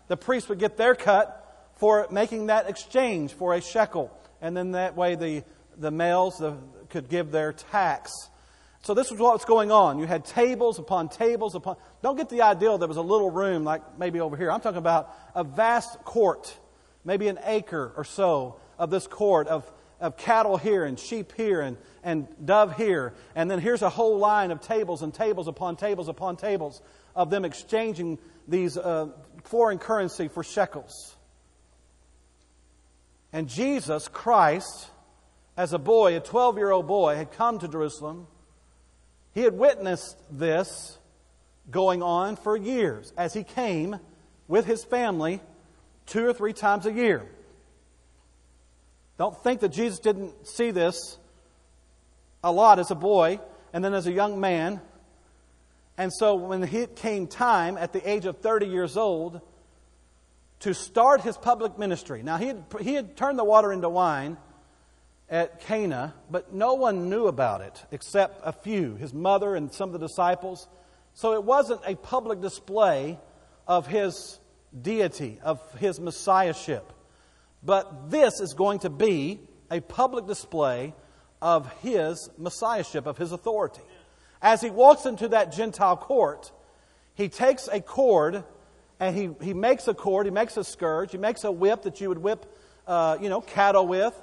The 0.08 0.16
priest 0.16 0.49
would 0.49 0.58
get 0.58 0.76
their 0.76 0.94
cut 0.94 1.38
for 1.76 2.06
making 2.11 2.46
that 2.46 2.68
exchange 2.68 3.32
for 3.32 3.54
a 3.54 3.61
shekel. 3.61 4.11
And 4.40 4.56
then 4.56 4.72
that 4.72 4.96
way 4.96 5.14
the, 5.14 5.44
the 5.76 5.90
males 5.90 6.38
the, 6.38 6.56
could 6.90 7.08
give 7.08 7.30
their 7.30 7.52
tax. 7.52 8.12
So 8.82 8.94
this 8.94 9.12
was 9.12 9.20
what 9.20 9.34
was 9.34 9.44
going 9.44 9.70
on. 9.70 10.00
You 10.00 10.06
had 10.06 10.25
tables 10.25 10.80
upon 10.80 11.08
tables 11.08 11.54
upon. 11.54 11.76
Don't 12.02 12.16
get 12.16 12.28
the 12.28 12.42
idea 12.42 12.76
there 12.78 12.88
was 12.88 12.96
a 12.96 13.02
little 13.02 13.30
room 13.30 13.62
like 13.62 13.96
maybe 13.96 14.18
over 14.20 14.37
here. 14.37 14.50
I'm 14.50 14.61
talking 14.61 14.78
about 14.78 15.14
a 15.37 15.44
vast 15.44 16.02
court, 16.04 16.52
maybe 17.04 17.28
an 17.28 17.38
acre 17.44 17.92
or 17.96 18.02
so 18.02 18.56
of 18.78 18.90
this 18.90 19.06
court 19.06 19.46
of 19.46 19.70
of 20.02 20.16
cattle 20.16 20.59
here 20.59 20.85
and 20.85 20.99
sheep 20.99 21.32
here 21.37 21.61
and, 21.62 21.78
and 22.02 22.26
dove 22.44 22.76
here. 22.76 23.14
And 23.35 23.50
then 23.50 23.61
here's 23.61 23.82
a 23.82 23.88
whole 23.88 24.18
line 24.18 24.50
of 24.50 24.61
tables 24.61 25.00
and 25.00 25.14
tables 25.14 25.47
upon 25.49 25.76
tables 25.76 26.09
upon 26.09 26.37
tables 26.37 26.82
of 27.14 27.30
them 27.30 27.44
exchanging 27.44 28.18
these 28.49 28.76
uh, 28.76 29.09
foreign 29.44 29.78
currency 29.78 30.28
for 30.28 30.42
shekels. 30.42 31.16
And 33.32 33.49
Jesus 33.49 34.09
Christ, 34.09 34.90
as 35.56 35.73
a 35.73 35.78
boy, 35.78 36.16
a 36.16 36.21
12 36.21 36.59
year 36.59 36.73
old 36.73 36.88
boy, 36.88 37.14
had 37.14 37.30
come 37.32 37.61
to 37.61 37.68
Jerusalem. 37.68 38.26
He 39.32 39.42
had 39.42 39.54
witnessed 39.54 40.18
this 40.30 40.99
going 41.71 42.02
on 42.02 42.35
for 42.37 42.56
years 42.56 43.12
as 43.16 43.32
he 43.32 43.44
came 43.44 43.99
with 44.49 44.66
his 44.66 44.85
family 44.85 45.40
two 46.06 46.26
or 46.26 46.32
three 46.32 46.52
times 46.52 46.87
a 46.87 46.92
year. 46.92 47.25
Don't 49.19 49.37
think 49.42 49.61
that 49.61 49.71
Jesus 49.71 49.99
didn't 49.99 50.47
see 50.47 50.71
this 50.71 51.19
a 52.42 52.50
lot 52.50 52.78
as 52.78 52.90
a 52.90 52.95
boy 52.95 53.40
and 53.73 53.85
then 53.85 53.95
as 53.95 54.07
a 54.07 54.12
young 54.12 54.40
man. 54.40 54.81
And 55.97 56.12
so 56.12 56.35
when 56.35 56.62
it 56.62 56.97
came 56.97 57.26
time 57.26 57.76
at 57.76 57.92
the 57.92 58.09
age 58.09 58.25
of 58.25 58.38
30 58.38 58.66
years 58.66 58.97
old 58.97 59.40
to 60.61 60.75
start 60.75 61.21
his 61.21 61.37
public 61.37 61.78
ministry, 61.78 62.23
now 62.23 62.37
he 62.37 62.47
had, 62.47 62.64
he 62.81 62.95
had 62.95 63.16
turned 63.16 63.38
the 63.38 63.45
water 63.45 63.73
into 63.73 63.88
wine 63.88 64.37
at 65.28 65.61
Cana, 65.61 66.14
but 66.31 66.52
no 66.52 66.75
one 66.75 67.09
knew 67.09 67.26
about 67.26 67.61
it 67.61 67.85
except 67.90 68.40
a 68.45 68.52
few, 68.52 68.97
his 68.97 69.14
mother 69.14 69.54
and 69.54 69.73
some 69.73 69.88
of 69.88 69.99
the 69.99 70.07
disciples. 70.07 70.69
So 71.14 71.35
it 71.35 71.45
wasn't 71.45 71.81
a 71.87 71.95
public 71.95 72.40
display 72.40 73.19
of 73.66 73.87
his 73.87 74.38
deity, 74.81 75.38
of 75.42 75.61
his 75.78 76.00
messiahship. 76.00 76.92
But 77.62 78.11
this 78.11 78.40
is 78.40 78.54
going 78.54 78.81
to 78.81 78.90
be 78.90 79.40
a 79.71 79.81
public 79.81 80.26
display 80.26 80.95
of 81.40 81.73
his 81.81 82.31
messiahship, 82.38 83.07
of 83.07 83.19
his 83.19 83.33
authority. 83.33 83.83
As 84.40 84.61
he 84.61 84.71
walks 84.71 85.07
into 85.07 85.28
that 85.28 85.52
Gentile 85.52 85.97
court, 85.97 86.50
he 87.14 87.28
takes 87.28 87.69
a 87.69 87.81
cord 87.81 88.45
and 88.99 89.16
he, 89.16 89.31
he 89.45 89.54
makes 89.54 89.88
a 89.88 89.95
cord, 89.95 90.26
he 90.26 90.31
makes 90.31 90.57
a 90.57 90.64
scourge, 90.64 91.12
he 91.12 91.19
makes 91.19 91.45
a 91.45 91.50
whip 91.50 91.83
that 91.83 92.00
you 92.00 92.09
would 92.09 92.19
whip, 92.19 92.47
uh, 92.87 93.19
you 93.21 93.28
know, 93.28 93.40
cattle 93.40 93.87
with. 93.87 94.14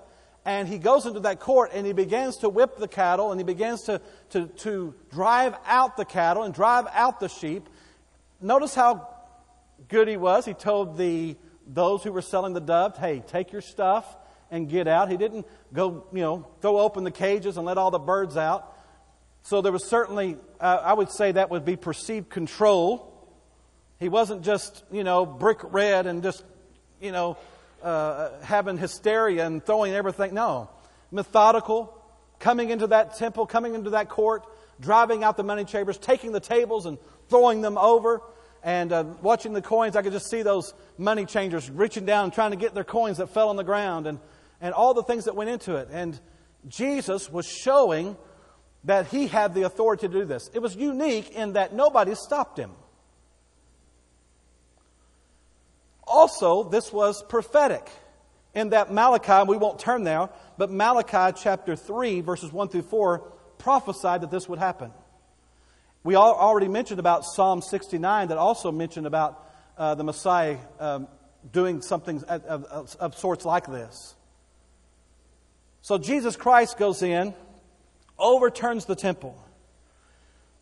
And 0.46 0.68
he 0.68 0.78
goes 0.78 1.06
into 1.06 1.20
that 1.22 1.40
court 1.40 1.72
and 1.74 1.86
he 1.86 1.94
begins 1.94 2.38
to 2.38 2.50
whip 2.50 2.78
the 2.78 2.88
cattle 2.88 3.32
and 3.32 3.40
he 3.40 3.44
begins 3.44 3.84
to, 3.84 4.02
to, 4.32 4.48
to 4.48 4.94
drive 5.12 5.56
out 5.66 5.98
the 5.98 6.06
cattle 6.06 6.44
and 6.44 6.54
drive 6.54 6.88
out 6.94 7.20
the 7.20 7.28
sheep. 7.28 7.68
Notice 8.42 8.74
how 8.74 9.10
good 9.90 10.08
he 10.08 10.18
was. 10.18 10.46
He 10.46 10.54
told 10.54 10.98
the 10.98 11.36
those 11.72 12.04
who 12.04 12.12
were 12.12 12.22
selling 12.22 12.54
the 12.54 12.62
dove, 12.62 12.98
hey, 12.98 13.24
take 13.28 13.52
your 13.52 13.62
stuff 13.62 14.06
and 14.52 14.68
get 14.68 14.88
out. 14.88 15.10
He 15.10 15.18
didn't 15.18 15.46
go, 15.72 16.06
you 16.12 16.22
know, 16.22 16.48
throw 16.62 16.80
open 16.80 17.04
the 17.04 17.12
cages 17.12 17.58
and 17.58 17.66
let 17.66 17.78
all 17.78 17.92
the 17.92 18.00
birds 18.00 18.36
out. 18.36 18.76
So 19.44 19.62
there 19.62 19.72
was 19.72 19.88
certainly, 19.88 20.38
uh, 20.60 20.82
I 20.84 20.94
would 20.94 21.12
say 21.12 21.32
that 21.32 21.50
would 21.50 21.66
be 21.66 21.76
perceived 21.76 22.30
control. 22.30 23.14
He 24.00 24.10
wasn't 24.10 24.44
just, 24.44 24.84
you 24.92 25.04
know, 25.04 25.26
brick 25.26 25.60
red 25.64 26.08
and 26.08 26.24
just, 26.24 26.44
you 27.00 27.12
know, 27.12 27.38
uh, 27.84 28.32
having 28.42 28.78
hysteria 28.78 29.46
and 29.46 29.64
throwing 29.64 29.94
everything. 29.94 30.34
No. 30.34 30.70
Methodical, 31.12 31.96
coming 32.40 32.70
into 32.70 32.88
that 32.88 33.18
temple, 33.18 33.46
coming 33.46 33.76
into 33.76 33.92
that 33.92 34.10
court, 34.10 34.44
driving 34.80 35.24
out 35.24 35.38
the 35.38 35.44
money 35.44 35.66
chambers, 35.66 35.98
taking 35.98 36.32
the 36.32 36.40
tables 36.40 36.86
and 36.86 36.98
throwing 37.30 37.62
them 37.62 37.78
over 37.78 38.22
and 38.64 38.92
uh, 38.92 39.04
watching 39.22 39.54
the 39.54 39.62
coins, 39.62 39.96
I 39.96 40.02
could 40.02 40.12
just 40.12 40.30
see 40.30 40.42
those 40.42 40.74
money 40.98 41.26
changers 41.26 41.70
reaching 41.70 42.06
down 42.06 42.26
and 42.26 42.34
trying 42.34 42.52
to 42.52 42.58
get 42.58 42.74
their 42.74 42.84
coins 42.84 43.18
that 43.18 43.30
fell 43.30 43.50
on 43.50 43.56
the 43.56 43.64
ground 43.64 44.08
and, 44.08 44.20
and 44.60 44.74
all 44.74 44.94
the 44.94 45.04
things 45.04 45.26
that 45.26 45.36
went 45.36 45.50
into 45.50 45.76
it. 45.76 45.88
And 45.92 46.20
Jesus 46.68 47.32
was 47.32 47.48
showing 47.48 48.18
that 48.84 49.08
he 49.08 49.28
had 49.28 49.54
the 49.54 49.64
authority 49.64 50.08
to 50.08 50.14
do 50.14 50.26
this. 50.26 50.50
It 50.54 50.60
was 50.60 50.76
unique 50.76 51.32
in 51.32 51.54
that 51.54 51.74
nobody 51.74 52.16
stopped 52.16 52.58
him. 52.58 52.72
Also, 56.04 56.64
this 56.64 56.92
was 56.92 57.24
prophetic 57.24 57.88
in 58.56 58.70
that 58.70 58.92
Malachi, 58.92 59.48
we 59.48 59.58
won't 59.58 59.80
turn 59.80 60.04
there, 60.04 60.30
but 60.58 60.72
Malachi 60.72 61.38
chapter 61.40 61.76
3, 61.76 62.22
verses 62.22 62.52
1 62.52 62.70
through 62.70 62.82
4, 62.82 63.20
prophesied 63.60 64.22
that 64.22 64.32
this 64.32 64.50
would 64.50 64.60
happen. 64.60 64.92
We 66.04 66.16
already 66.16 66.70
mentioned 66.70 67.00
about 67.00 67.26
Psalm 67.26 67.62
69 67.62 68.30
that 68.30 68.38
also 68.38 68.72
mentioned 68.72 69.06
about 69.06 69.46
uh, 69.78 69.96
the 69.96 70.04
Messiah 70.04 70.58
um, 70.80 71.08
doing 71.52 71.82
something 71.82 72.24
of, 72.24 72.66
of, 72.66 72.96
of 73.00 73.18
sorts 73.18 73.44
like 73.44 73.68
this. 73.68 74.16
So 75.82 75.98
Jesus 75.98 76.36
Christ 76.36 76.78
goes 76.78 77.02
in, 77.02 77.34
overturns 78.18 78.86
the 78.86 78.96
temple. 78.96 79.38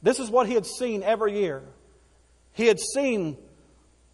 This 0.02 0.20
is 0.20 0.30
what 0.30 0.48
he 0.48 0.54
had 0.54 0.66
seen 0.66 1.04
every 1.04 1.40
year. 1.40 1.64
He 2.54 2.66
had 2.66 2.80
seen 2.80 3.38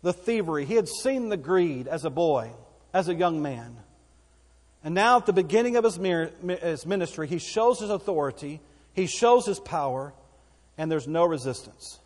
the 0.01 0.13
thievery, 0.13 0.65
he 0.65 0.75
had 0.75 0.89
seen 0.89 1.29
the 1.29 1.37
greed 1.37 1.87
as 1.87 2.03
a 2.03 2.09
boy, 2.09 2.51
as 2.93 3.07
a 3.07 3.13
young 3.13 3.41
man. 3.41 3.77
And 4.83 4.93
now, 4.93 5.15
at 5.15 5.25
the 5.25 5.31
beginning 5.31 5.77
of 5.77 5.85
his 5.85 5.97
ministry, 6.85 7.27
he 7.27 7.37
shows 7.39 7.79
his 7.79 7.89
authority, 7.89 8.59
he 8.93 9.07
shows 9.07 9.45
his 9.45 9.61
power, 9.61 10.13
and 10.77 10.91
there's 10.91 11.07
no 11.07 11.25
resistance. 11.25 11.99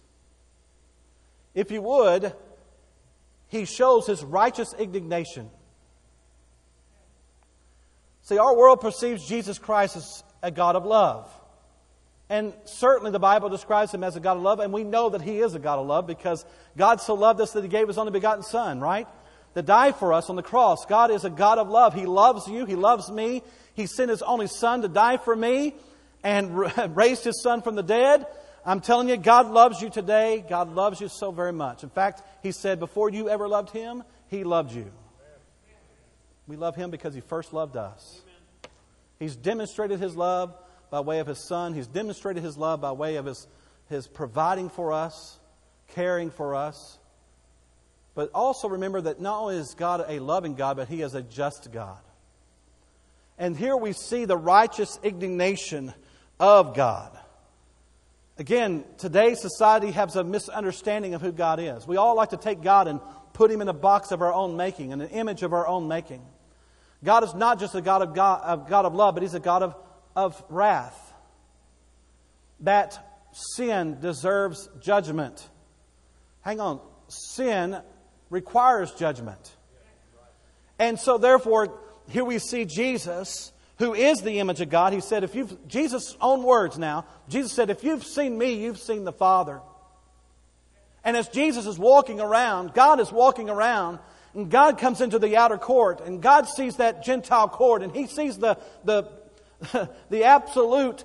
if 1.54 1.72
you 1.72 1.82
would, 1.82 2.34
he 3.48 3.66
shows 3.66 4.06
his 4.06 4.24
righteous 4.24 4.74
indignation. 4.78 5.50
See, 8.24 8.38
our 8.38 8.56
world 8.56 8.82
perceives 8.82 9.26
Jesus 9.26 9.58
Christ 9.58 9.96
as 9.96 10.24
a 10.44 10.52
God 10.52 10.76
of 10.76 10.86
love. 10.86 11.32
And 12.30 12.54
certainly 12.66 13.12
the 13.12 13.20
Bible 13.20 13.48
describes 13.48 13.94
him 13.94 14.04
as 14.04 14.18
a 14.18 14.20
God 14.20 14.36
of 14.36 14.44
love, 14.44 14.60
and 14.60 14.74
we 14.74 14.84
know 14.84 15.10
that 15.10 15.22
he 15.22 15.40
is 15.40 15.56
a 15.56 15.60
God 15.60 15.80
of 15.80 15.88
love 15.88 16.08
because 16.08 16.46
God 16.76 17.00
so 17.00 17.14
loved 17.14 17.40
us 17.40 17.54
that 17.54 17.64
he 17.64 17.70
gave 17.70 17.88
his 17.88 17.98
only 17.98 18.12
begotten 18.12 18.44
Son, 18.44 18.82
right? 18.82 19.08
To 19.56 19.62
die 19.62 19.94
for 19.94 20.12
us 20.12 20.30
on 20.30 20.36
the 20.36 20.44
cross. 20.44 20.86
God 20.86 21.10
is 21.10 21.24
a 21.24 21.30
God 21.30 21.58
of 21.58 21.70
love. 21.70 21.94
He 21.94 22.06
loves 22.06 22.48
you. 22.48 22.66
He 22.66 22.76
loves 22.76 23.10
me. 23.10 23.44
He 23.76 23.86
sent 23.86 24.10
his 24.10 24.22
only 24.22 24.48
Son 24.48 24.82
to 24.82 24.90
die 24.90 25.18
for 25.18 25.36
me 25.36 25.76
and 26.22 26.58
raised 26.98 27.24
his 27.24 27.42
Son 27.42 27.62
from 27.62 27.76
the 27.76 27.84
dead. 27.84 28.28
I'm 28.68 28.82
telling 28.82 29.08
you, 29.08 29.16
God 29.16 29.50
loves 29.50 29.82
you 29.82 29.90
today. 29.90 30.44
God 30.48 30.76
loves 30.76 31.00
you 31.00 31.08
so 31.08 31.32
very 31.32 31.54
much. 31.54 31.84
In 31.84 31.90
fact, 31.90 32.22
He 32.44 32.52
said, 32.52 32.80
before 32.80 33.10
you 33.10 33.30
ever 33.30 33.48
loved 33.48 33.70
Him, 33.70 34.04
He 34.28 34.44
loved 34.44 34.74
you. 34.74 34.92
We 36.48 36.58
love 36.58 36.76
Him 36.76 36.92
because 36.92 37.16
He 37.16 37.22
first 37.22 37.54
loved 37.54 37.78
us. 37.78 38.22
He's 39.20 39.38
demonstrated 39.38 40.02
His 40.02 40.18
love 40.18 40.54
by 40.90 41.00
way 41.00 41.20
of 41.20 41.28
His 41.28 41.40
Son, 41.40 41.74
He's 41.74 41.88
demonstrated 41.88 42.44
His 42.44 42.58
love 42.58 42.82
by 42.82 42.92
way 42.92 43.16
of 43.16 43.26
His, 43.26 43.48
his 43.88 44.06
providing 44.06 44.70
for 44.70 44.92
us, 44.92 45.40
caring 45.88 46.30
for 46.30 46.54
us. 46.54 47.00
But 48.16 48.32
also 48.34 48.68
remember 48.68 49.00
that 49.00 49.22
not 49.22 49.44
only 49.44 49.56
is 49.56 49.76
God 49.76 50.04
a 50.06 50.20
loving 50.20 50.56
God, 50.56 50.76
but 50.76 50.90
He 50.90 51.02
is 51.02 51.16
a 51.16 51.22
just 51.22 51.72
God. 51.72 52.00
And 53.38 53.56
here 53.56 53.78
we 53.78 53.94
see 53.94 54.26
the 54.26 54.36
righteous 54.36 55.00
indignation 55.04 55.94
of 56.38 56.76
God. 56.76 57.17
Again, 58.40 58.84
today's 58.98 59.42
society 59.42 59.92
has 59.92 60.16
a 60.16 60.24
misunderstanding 60.24 61.16
of 61.16 61.22
who 61.22 61.32
God 61.32 61.60
is. 61.60 61.88
We 61.88 61.98
all 61.98 62.16
like 62.16 62.30
to 62.30 62.38
take 62.38 62.62
God 62.62 62.88
and 62.88 63.00
put 63.34 63.50
him 63.50 63.62
in 63.62 63.68
a 63.68 63.74
box 63.74 64.12
of 64.12 64.22
our 64.22 64.34
own 64.34 64.58
making, 64.58 64.92
in 64.92 65.02
an 65.02 65.10
image 65.10 65.42
of 65.42 65.54
our 65.54 65.68
own 65.68 65.88
making. 65.88 66.22
God 67.04 67.24
is 67.24 67.34
not 67.34 67.60
just 67.60 67.74
a 67.74 67.82
God 67.82 68.02
of, 68.02 68.14
God, 68.14 68.42
a 68.44 68.70
God 68.70 68.86
of 68.86 68.94
love, 68.94 69.16
but 69.16 69.24
he's 69.24 69.34
a 69.34 69.40
God 69.40 69.64
of, 69.64 69.76
of 70.16 70.44
wrath. 70.50 71.14
That 72.60 73.28
sin 73.32 74.00
deserves 74.02 74.70
judgment. 74.82 75.48
Hang 76.42 76.60
on. 76.60 76.80
Sin 77.08 77.80
requires 78.30 78.92
judgment. 78.94 79.56
And 80.80 81.00
so, 81.00 81.18
therefore, 81.18 81.80
here 82.10 82.24
we 82.24 82.38
see 82.38 82.66
Jesus 82.66 83.52
who 83.80 83.94
is 83.94 84.22
the 84.22 84.40
image 84.40 84.62
of 84.62 84.70
God, 84.70 84.94
he 84.94 85.02
said, 85.02 85.24
if 85.24 85.36
you've, 85.36 85.68
Jesus' 85.68 86.18
own 86.20 86.44
words 86.44 86.78
now, 86.78 87.06
Jesus 87.30 87.52
said, 87.52 87.70
if 87.70 87.84
you've 87.84 88.04
seen 88.04 88.38
me, 88.38 88.54
you've 88.54 88.80
seen 88.80 89.04
the 89.04 89.14
Father. 89.14 89.62
And 91.04 91.16
as 91.16 91.28
Jesus 91.28 91.68
is 91.68 91.78
walking 91.78 92.20
around, 92.20 92.74
God 92.74 93.00
is 93.00 93.12
walking 93.12 93.50
around, 93.50 94.00
and 94.34 94.50
God 94.50 94.80
comes 94.80 95.00
into 95.00 95.20
the 95.20 95.38
outer 95.38 95.58
court, 95.58 96.02
and 96.02 96.22
God 96.22 96.48
sees 96.48 96.78
that 96.78 97.04
Gentile 97.04 97.48
court, 97.48 97.84
and 97.84 97.96
he 97.96 98.08
sees 98.08 98.38
the, 98.38 98.58
the, 98.84 99.10
the 100.10 100.24
absolute 100.24 101.04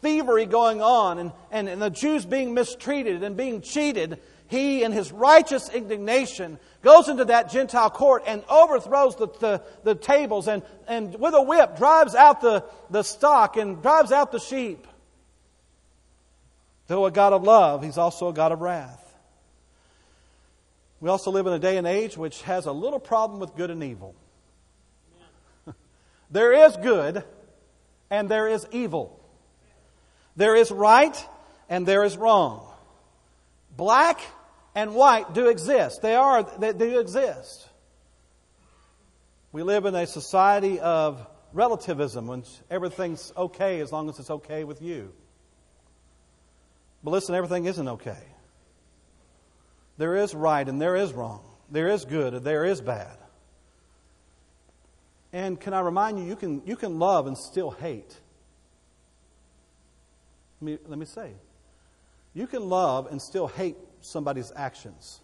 thievery 0.00 0.46
going 0.46 0.80
on, 0.80 1.18
and, 1.18 1.32
and, 1.50 1.68
and 1.68 1.80
the 1.80 1.90
Jews 1.90 2.24
being 2.24 2.54
mistreated 2.54 3.22
and 3.22 3.36
being 3.36 3.60
cheated. 3.60 4.18
He, 4.48 4.82
in 4.82 4.92
his 4.92 5.12
righteous 5.12 5.68
indignation, 5.68 6.58
goes 6.84 7.08
into 7.08 7.24
that 7.24 7.50
Gentile 7.50 7.90
court 7.90 8.22
and 8.26 8.44
overthrows 8.48 9.16
the, 9.16 9.26
the, 9.40 9.62
the, 9.82 9.94
tables 9.94 10.46
and, 10.46 10.62
and 10.86 11.18
with 11.18 11.34
a 11.34 11.42
whip 11.42 11.76
drives 11.76 12.14
out 12.14 12.42
the, 12.42 12.62
the 12.90 13.02
stock 13.02 13.56
and 13.56 13.82
drives 13.82 14.12
out 14.12 14.30
the 14.30 14.38
sheep. 14.38 14.86
Though 16.86 17.06
a 17.06 17.10
God 17.10 17.32
of 17.32 17.42
love, 17.42 17.82
he's 17.82 17.96
also 17.96 18.28
a 18.28 18.32
God 18.34 18.52
of 18.52 18.60
wrath. 18.60 19.00
We 21.00 21.08
also 21.08 21.30
live 21.30 21.46
in 21.46 21.54
a 21.54 21.58
day 21.58 21.78
and 21.78 21.86
age 21.86 22.16
which 22.16 22.42
has 22.42 22.66
a 22.66 22.72
little 22.72 23.00
problem 23.00 23.40
with 23.40 23.56
good 23.56 23.70
and 23.70 23.82
evil. 23.82 24.14
there 26.30 26.52
is 26.52 26.76
good 26.76 27.24
and 28.10 28.28
there 28.28 28.46
is 28.46 28.66
evil. 28.70 29.18
There 30.36 30.54
is 30.54 30.70
right 30.70 31.28
and 31.70 31.86
there 31.86 32.04
is 32.04 32.18
wrong. 32.18 32.66
Black 33.74 34.20
and 34.74 34.94
white 34.94 35.34
do 35.34 35.48
exist. 35.48 36.02
They 36.02 36.14
are, 36.14 36.42
they 36.58 36.72
do 36.72 36.98
exist. 36.98 37.68
We 39.52 39.62
live 39.62 39.86
in 39.86 39.94
a 39.94 40.06
society 40.06 40.80
of 40.80 41.24
relativism 41.52 42.26
when 42.26 42.42
everything's 42.70 43.32
okay 43.36 43.80
as 43.80 43.92
long 43.92 44.08
as 44.08 44.18
it's 44.18 44.30
okay 44.30 44.64
with 44.64 44.82
you. 44.82 45.12
But 47.04 47.12
listen, 47.12 47.34
everything 47.34 47.66
isn't 47.66 47.86
okay. 47.86 48.22
There 49.96 50.16
is 50.16 50.34
right 50.34 50.68
and 50.68 50.80
there 50.80 50.96
is 50.96 51.12
wrong. 51.12 51.44
There 51.70 51.88
is 51.88 52.04
good 52.04 52.34
and 52.34 52.44
there 52.44 52.64
is 52.64 52.80
bad. 52.80 53.16
And 55.32 55.60
can 55.60 55.74
I 55.74 55.80
remind 55.80 56.18
you, 56.18 56.24
you 56.24 56.36
can, 56.36 56.62
you 56.64 56.76
can 56.76 56.98
love 56.98 57.26
and 57.26 57.36
still 57.36 57.70
hate. 57.70 58.18
Let 60.60 60.66
me, 60.66 60.78
let 60.88 60.98
me 60.98 61.06
say, 61.06 61.32
you 62.32 62.46
can 62.46 62.68
love 62.68 63.08
and 63.10 63.20
still 63.20 63.46
hate 63.46 63.76
somebody's 64.04 64.52
actions. 64.54 65.20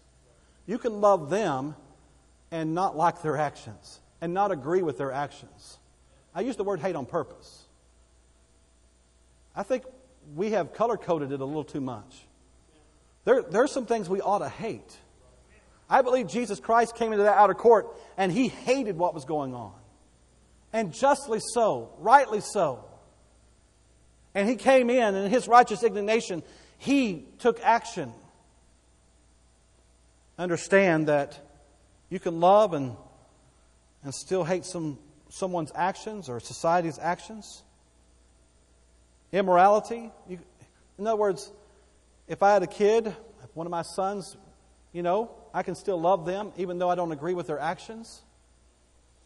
You 0.65 0.77
can 0.77 1.01
love 1.01 1.29
them 1.29 1.75
and 2.51 2.75
not 2.75 2.95
like 2.95 3.21
their 3.21 3.37
actions 3.37 3.99
and 4.19 4.33
not 4.33 4.51
agree 4.51 4.81
with 4.81 4.97
their 4.97 5.11
actions. 5.11 5.77
I 6.33 6.41
use 6.41 6.55
the 6.55 6.63
word 6.63 6.79
hate 6.79 6.95
on 6.95 7.05
purpose. 7.05 7.65
I 9.55 9.63
think 9.63 9.83
we 10.35 10.51
have 10.51 10.73
color 10.73 10.97
coded 10.97 11.31
it 11.31 11.41
a 11.41 11.45
little 11.45 11.63
too 11.63 11.81
much. 11.81 12.21
There, 13.25 13.41
there 13.41 13.63
are 13.63 13.67
some 13.67 13.85
things 13.85 14.09
we 14.09 14.21
ought 14.21 14.39
to 14.39 14.49
hate. 14.49 14.97
I 15.89 16.01
believe 16.01 16.27
Jesus 16.27 16.59
Christ 16.59 16.95
came 16.95 17.11
into 17.11 17.25
that 17.25 17.37
outer 17.37 17.53
court 17.53 17.87
and 18.17 18.31
he 18.31 18.47
hated 18.47 18.97
what 18.97 19.13
was 19.13 19.25
going 19.25 19.53
on. 19.53 19.73
And 20.71 20.93
justly 20.93 21.39
so, 21.53 21.91
rightly 21.99 22.39
so. 22.39 22.85
And 24.33 24.47
he 24.47 24.55
came 24.55 24.89
in, 24.89 25.15
and 25.15 25.25
in 25.25 25.29
his 25.29 25.49
righteous 25.49 25.83
indignation, 25.83 26.43
he 26.77 27.25
took 27.39 27.59
action 27.61 28.13
understand 30.41 31.07
that 31.07 31.39
you 32.09 32.19
can 32.19 32.39
love 32.39 32.73
and, 32.73 32.95
and 34.03 34.13
still 34.13 34.43
hate 34.43 34.65
some, 34.65 34.97
someone's 35.29 35.71
actions 35.75 36.29
or 36.29 36.39
society's 36.39 36.97
actions. 36.99 37.61
Immorality. 39.31 40.11
You, 40.27 40.39
in 40.97 41.07
other 41.07 41.15
words, 41.15 41.51
if 42.27 42.41
I 42.41 42.53
had 42.53 42.63
a 42.63 42.67
kid, 42.67 43.15
one 43.53 43.67
of 43.67 43.71
my 43.71 43.83
sons, 43.83 44.35
you 44.93 45.03
know, 45.03 45.31
I 45.53 45.63
can 45.63 45.75
still 45.75 46.01
love 46.01 46.25
them 46.25 46.51
even 46.57 46.79
though 46.79 46.89
I 46.89 46.95
don't 46.95 47.11
agree 47.11 47.33
with 47.33 47.47
their 47.47 47.59
actions, 47.59 48.21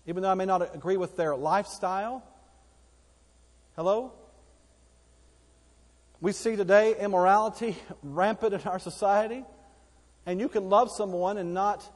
even 0.05 0.21
though 0.21 0.29
I 0.29 0.35
may 0.35 0.45
not 0.45 0.75
agree 0.75 0.97
with 0.97 1.15
their 1.15 1.35
lifestyle. 1.35 2.23
Hello? 3.77 4.11
We 6.19 6.33
see 6.33 6.55
today 6.55 6.95
immorality 6.99 7.77
rampant 8.03 8.53
in 8.53 8.61
our 8.61 8.79
society. 8.79 9.45
And 10.25 10.39
you 10.39 10.49
can 10.49 10.69
love 10.69 10.89
someone 10.91 11.37
and 11.37 11.53
not 11.53 11.89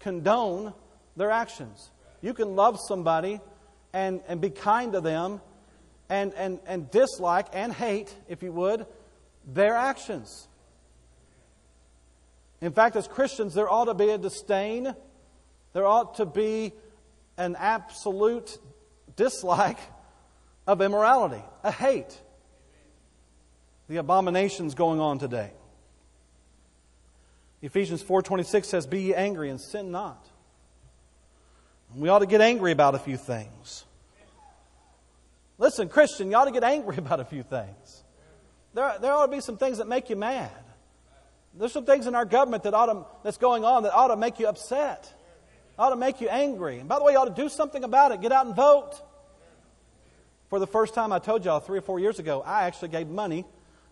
condone 0.00 0.74
their 1.16 1.30
actions. 1.30 1.90
You 2.20 2.34
can 2.34 2.56
love 2.56 2.78
somebody 2.80 3.40
and, 3.92 4.20
and 4.28 4.40
be 4.40 4.50
kind 4.50 4.92
to 4.92 5.00
them 5.00 5.40
and, 6.08 6.34
and, 6.34 6.60
and 6.66 6.90
dislike 6.90 7.46
and 7.52 7.72
hate, 7.72 8.14
if 8.28 8.42
you 8.42 8.52
would, 8.52 8.86
their 9.46 9.74
actions. 9.74 10.48
In 12.60 12.72
fact, 12.72 12.96
as 12.96 13.06
Christians, 13.06 13.54
there 13.54 13.70
ought 13.70 13.86
to 13.86 13.94
be 13.94 14.10
a 14.10 14.18
disdain, 14.18 14.94
there 15.72 15.86
ought 15.86 16.16
to 16.16 16.26
be 16.26 16.72
an 17.36 17.56
absolute 17.58 18.58
dislike 19.16 19.78
of 20.66 20.80
immorality, 20.80 21.42
a 21.62 21.70
hate. 21.70 22.20
The 23.88 23.96
abominations 23.98 24.74
going 24.74 24.98
on 24.98 25.18
today. 25.18 25.52
Ephesians 27.64 28.02
4:26 28.02 28.68
says, 28.68 28.86
"Be 28.86 29.00
ye 29.00 29.14
angry 29.14 29.48
and 29.48 29.58
sin 29.58 29.90
not." 29.90 30.28
And 31.90 32.02
we 32.02 32.10
ought 32.10 32.18
to 32.18 32.26
get 32.26 32.42
angry 32.42 32.72
about 32.72 32.94
a 32.94 32.98
few 32.98 33.16
things. 33.16 33.86
Listen, 35.56 35.88
Christian, 35.88 36.30
you 36.30 36.36
ought 36.36 36.44
to 36.44 36.50
get 36.50 36.62
angry 36.62 36.96
about 36.98 37.20
a 37.20 37.24
few 37.24 37.42
things. 37.42 38.04
There, 38.74 38.98
there 39.00 39.14
ought 39.14 39.26
to 39.26 39.32
be 39.32 39.40
some 39.40 39.56
things 39.56 39.78
that 39.78 39.88
make 39.88 40.10
you 40.10 40.16
mad. 40.16 40.50
There's 41.54 41.72
some 41.72 41.86
things 41.86 42.06
in 42.06 42.14
our 42.14 42.26
government 42.26 42.64
that 42.64 42.74
ought 42.74 42.86
to, 42.86 43.06
that's 43.22 43.38
going 43.38 43.64
on 43.64 43.84
that 43.84 43.94
ought 43.94 44.08
to 44.08 44.16
make 44.16 44.38
you 44.38 44.46
upset, 44.46 45.10
ought 45.78 45.90
to 45.90 45.96
make 45.96 46.20
you 46.20 46.28
angry. 46.28 46.80
And 46.80 46.88
by 46.88 46.98
the 46.98 47.04
way, 47.04 47.12
you 47.12 47.18
ought 47.18 47.34
to 47.34 47.42
do 47.42 47.48
something 47.48 47.82
about 47.82 48.12
it. 48.12 48.20
Get 48.20 48.32
out 48.32 48.44
and 48.44 48.54
vote. 48.54 49.00
For 50.50 50.58
the 50.58 50.66
first 50.66 50.92
time, 50.92 51.12
I 51.12 51.18
told 51.18 51.46
y'all 51.46 51.60
three 51.60 51.78
or 51.78 51.82
four 51.82 51.98
years 51.98 52.18
ago, 52.18 52.42
I 52.42 52.64
actually 52.64 52.88
gave 52.88 53.08
money 53.08 53.46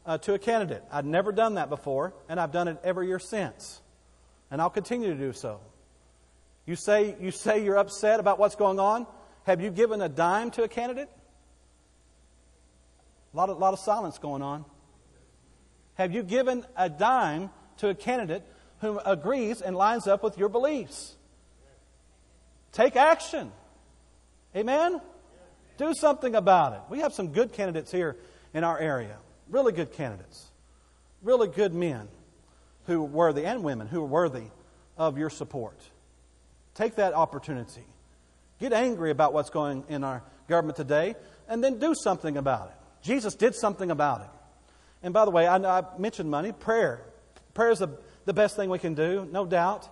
uh, 0.05 0.19
to 0.19 0.35
a 0.35 0.39
candidate. 0.39 0.83
I'd 0.91 1.07
never 1.07 1.33
done 1.33 1.55
that 1.55 1.69
before, 1.69 2.15
and 2.29 2.39
I've 2.41 2.53
done 2.53 2.69
it 2.69 2.79
every 2.83 3.07
year 3.07 3.19
since. 3.19 3.81
And 4.51 4.61
I'll 4.61 4.71
continue 4.71 5.09
to 5.09 5.19
do 5.19 5.33
so. 5.33 5.61
You 6.67 6.77
say, 6.77 7.17
you 7.21 7.31
say 7.31 7.65
you're 7.65 7.79
upset 7.79 8.21
about 8.21 8.39
what's 8.39 8.55
going 8.55 8.79
on. 8.79 9.07
Have 9.45 9.61
you 9.61 9.71
given 9.71 10.01
a 10.01 10.09
dime 10.09 10.51
to 10.53 10.63
a 10.63 10.69
candidate? 10.69 11.09
A 13.33 13.37
lot 13.37 13.49
of, 13.49 13.59
lot 13.59 13.73
of 13.73 13.81
silence 13.81 14.19
going 14.19 14.43
on. 14.43 14.65
Have 15.95 16.13
you 16.13 16.23
given 16.23 16.65
a 16.77 16.89
dime 16.89 17.51
to 17.79 17.89
a 17.89 17.95
candidate 17.95 18.45
who 18.83 18.99
agrees 18.99 19.63
and 19.63 19.77
lines 19.77 20.07
up 20.07 20.23
with 20.23 20.37
your 20.37 20.49
beliefs. 20.49 21.15
Take 22.73 22.97
action. 22.97 23.53
Amen? 24.57 25.01
Do 25.79 25.95
something 25.95 26.35
about 26.35 26.75
it. 26.75 26.81
We 26.91 26.99
have 26.99 27.15
some 27.15 27.29
good 27.29 27.53
candidates 27.53 27.93
here 27.93 28.17
in 28.53 28.65
our 28.65 28.79
area. 28.79 29.17
Really 29.49 29.73
good 29.73 29.93
candidates. 29.93 30.51
Really 31.23 31.49
good 31.49 31.75
men 31.75 32.09
who 32.87 33.03
are 33.03 33.07
worthy, 33.07 33.45
and 33.45 33.63
women 33.63 33.87
who 33.87 34.03
are 34.03 34.07
worthy 34.07 34.47
of 34.97 35.19
your 35.19 35.31
support. 35.31 35.79
Take 36.75 36.97
that 36.97 37.15
opportunity. 37.15 37.85
Get 38.59 38.73
angry 38.73 39.11
about 39.11 39.33
what's 39.33 39.51
going 39.51 39.85
in 39.89 40.05
our 40.05 40.23
government 40.49 40.77
today, 40.77 41.15
and 41.49 41.63
then 41.63 41.79
do 41.79 41.95
something 41.95 42.37
about 42.37 42.69
it. 42.69 42.75
Jesus 43.03 43.35
did 43.35 43.55
something 43.55 43.91
about 43.91 44.23
it. 44.23 44.31
And 45.03 45.13
by 45.13 45.25
the 45.25 45.31
way, 45.31 45.47
I, 45.47 45.57
I 45.57 45.83
mentioned 45.99 46.31
money. 46.31 46.53
Prayer. 46.53 47.03
Prayer 47.55 47.71
is 47.71 47.81
the, 47.81 47.89
the 48.25 48.33
best 48.33 48.57
thing 48.57 48.71
we 48.71 48.79
can 48.79 48.95
do, 48.95 49.29
no 49.31 49.45
doubt. 49.47 49.89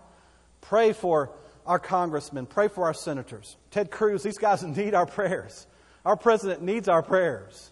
Pray 0.60 0.92
for 0.92 1.32
our 1.66 1.78
congressmen, 1.78 2.46
pray 2.46 2.68
for 2.68 2.84
our 2.84 2.94
senators. 2.94 3.56
Ted 3.70 3.90
Cruz, 3.90 4.22
these 4.22 4.38
guys 4.38 4.62
need 4.64 4.94
our 4.94 5.06
prayers. 5.06 5.66
Our 6.04 6.16
president 6.16 6.62
needs 6.62 6.88
our 6.88 7.02
prayers. 7.02 7.70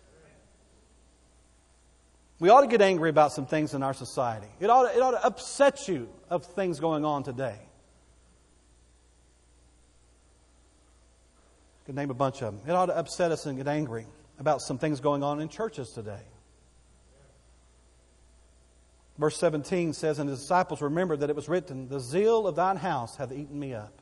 We 2.41 2.51
ought 2.51 2.61
to 2.61 2.67
get 2.69 2.81
angry 2.81 3.11
about 3.11 3.33
some 3.33 3.47
things 3.47 3.75
in 3.75 3.83
our 3.83 3.95
society. 3.95 4.47
It 4.61 4.71
ought, 4.71 4.89
to, 4.89 4.97
it 4.97 5.01
ought 5.01 5.11
to 5.13 5.25
upset 5.25 5.89
you 5.89 6.09
of 6.31 6.45
things 6.45 6.79
going 6.79 7.05
on 7.05 7.25
today. 7.25 7.59
Could 11.87 11.97
name 11.97 12.11
a 12.11 12.15
bunch 12.15 12.43
of 12.43 12.53
them. 12.53 12.61
It 12.69 12.77
ought 12.77 12.87
to 12.87 12.97
upset 12.97 13.33
us 13.33 13.47
and 13.47 13.57
get 13.57 13.67
angry 13.67 14.07
about 14.39 14.63
some 14.63 14.79
things 14.79 15.01
going 15.01 15.23
on 15.23 15.41
in 15.41 15.49
churches 15.49 15.91
today. 15.91 16.21
Verse 19.19 19.37
17 19.39 19.93
says, 19.95 20.21
And 20.21 20.29
the 20.29 20.37
disciples 20.37 20.81
remembered 20.81 21.21
that 21.21 21.31
it 21.31 21.35
was 21.35 21.49
written, 21.49 21.89
The 21.89 21.99
zeal 21.99 22.47
of 22.47 22.55
thine 22.55 22.77
house 22.77 23.17
hath 23.17 23.33
eaten 23.33 23.59
me 23.59 23.75
up. 23.75 24.01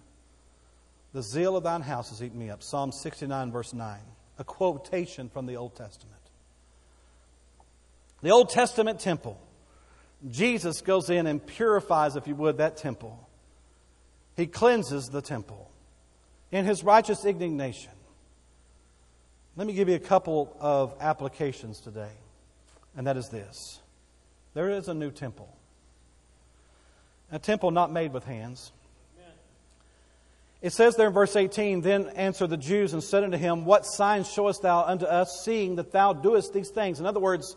The 1.14 1.22
zeal 1.22 1.56
of 1.56 1.64
thine 1.64 1.80
house 1.80 2.10
has 2.10 2.22
eaten 2.22 2.38
me 2.38 2.50
up. 2.50 2.62
Psalm 2.62 2.92
69, 2.92 3.50
verse 3.50 3.72
9. 3.72 3.98
A 4.38 4.44
quotation 4.44 5.30
from 5.30 5.46
the 5.46 5.56
Old 5.56 5.74
Testament. 5.74 6.20
The 8.26 8.32
Old 8.32 8.50
Testament 8.50 8.98
temple. 8.98 9.40
Jesus 10.28 10.80
goes 10.80 11.10
in 11.10 11.28
and 11.28 11.46
purifies, 11.46 12.16
if 12.16 12.26
you 12.26 12.34
would, 12.34 12.58
that 12.58 12.76
temple. 12.76 13.24
He 14.36 14.48
cleanses 14.48 15.10
the 15.10 15.22
temple 15.22 15.70
in 16.50 16.64
his 16.64 16.82
righteous 16.82 17.24
indignation. 17.24 17.92
Let 19.54 19.68
me 19.68 19.74
give 19.74 19.88
you 19.88 19.94
a 19.94 20.00
couple 20.00 20.56
of 20.58 20.96
applications 21.00 21.78
today, 21.78 22.10
and 22.96 23.06
that 23.06 23.16
is 23.16 23.28
this 23.28 23.78
there 24.54 24.70
is 24.70 24.88
a 24.88 24.94
new 24.94 25.12
temple. 25.12 25.48
A 27.30 27.38
temple 27.38 27.70
not 27.70 27.92
made 27.92 28.12
with 28.12 28.24
hands. 28.24 28.72
It 30.62 30.72
says 30.72 30.96
there 30.96 31.06
in 31.06 31.12
verse 31.12 31.36
18, 31.36 31.80
Then 31.80 32.08
answered 32.16 32.50
the 32.50 32.56
Jews 32.56 32.92
and 32.92 33.04
said 33.04 33.22
unto 33.22 33.36
him, 33.36 33.64
What 33.64 33.86
sign 33.86 34.24
showest 34.24 34.62
thou 34.62 34.82
unto 34.82 35.04
us, 35.04 35.42
seeing 35.44 35.76
that 35.76 35.92
thou 35.92 36.12
doest 36.12 36.52
these 36.52 36.70
things? 36.70 36.98
In 36.98 37.06
other 37.06 37.20
words, 37.20 37.56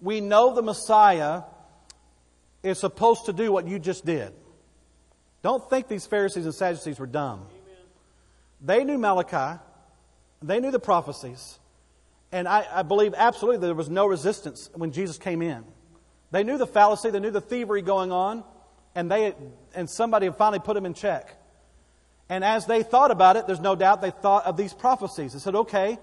we 0.00 0.20
know 0.20 0.54
the 0.54 0.62
Messiah 0.62 1.42
is 2.62 2.78
supposed 2.78 3.26
to 3.26 3.32
do 3.32 3.52
what 3.52 3.66
you 3.66 3.78
just 3.78 4.04
did. 4.04 4.32
Don't 5.42 5.68
think 5.70 5.88
these 5.88 6.06
Pharisees 6.06 6.44
and 6.44 6.54
Sadducees 6.54 6.98
were 6.98 7.06
dumb. 7.06 7.40
Amen. 7.40 7.76
They 8.60 8.84
knew 8.84 8.98
Malachi, 8.98 9.60
they 10.42 10.60
knew 10.60 10.70
the 10.70 10.80
prophecies, 10.80 11.58
and 12.32 12.46
I, 12.46 12.66
I 12.70 12.82
believe 12.82 13.14
absolutely 13.16 13.66
there 13.66 13.74
was 13.74 13.88
no 13.88 14.06
resistance 14.06 14.70
when 14.74 14.92
Jesus 14.92 15.18
came 15.18 15.42
in. 15.42 15.64
They 16.30 16.44
knew 16.44 16.58
the 16.58 16.66
fallacy, 16.66 17.10
they 17.10 17.20
knew 17.20 17.30
the 17.30 17.40
thievery 17.40 17.82
going 17.82 18.12
on, 18.12 18.44
and, 18.94 19.10
they, 19.10 19.34
and 19.74 19.88
somebody 19.88 20.26
had 20.26 20.36
finally 20.36 20.60
put 20.60 20.74
them 20.74 20.86
in 20.86 20.94
check. 20.94 21.36
And 22.28 22.44
as 22.44 22.66
they 22.66 22.84
thought 22.84 23.10
about 23.10 23.36
it, 23.36 23.46
there's 23.46 23.60
no 23.60 23.74
doubt 23.74 24.02
they 24.02 24.12
thought 24.12 24.46
of 24.46 24.56
these 24.56 24.72
prophecies. 24.72 25.32
They 25.32 25.40
said, 25.40 25.56
okay, 25.56 25.98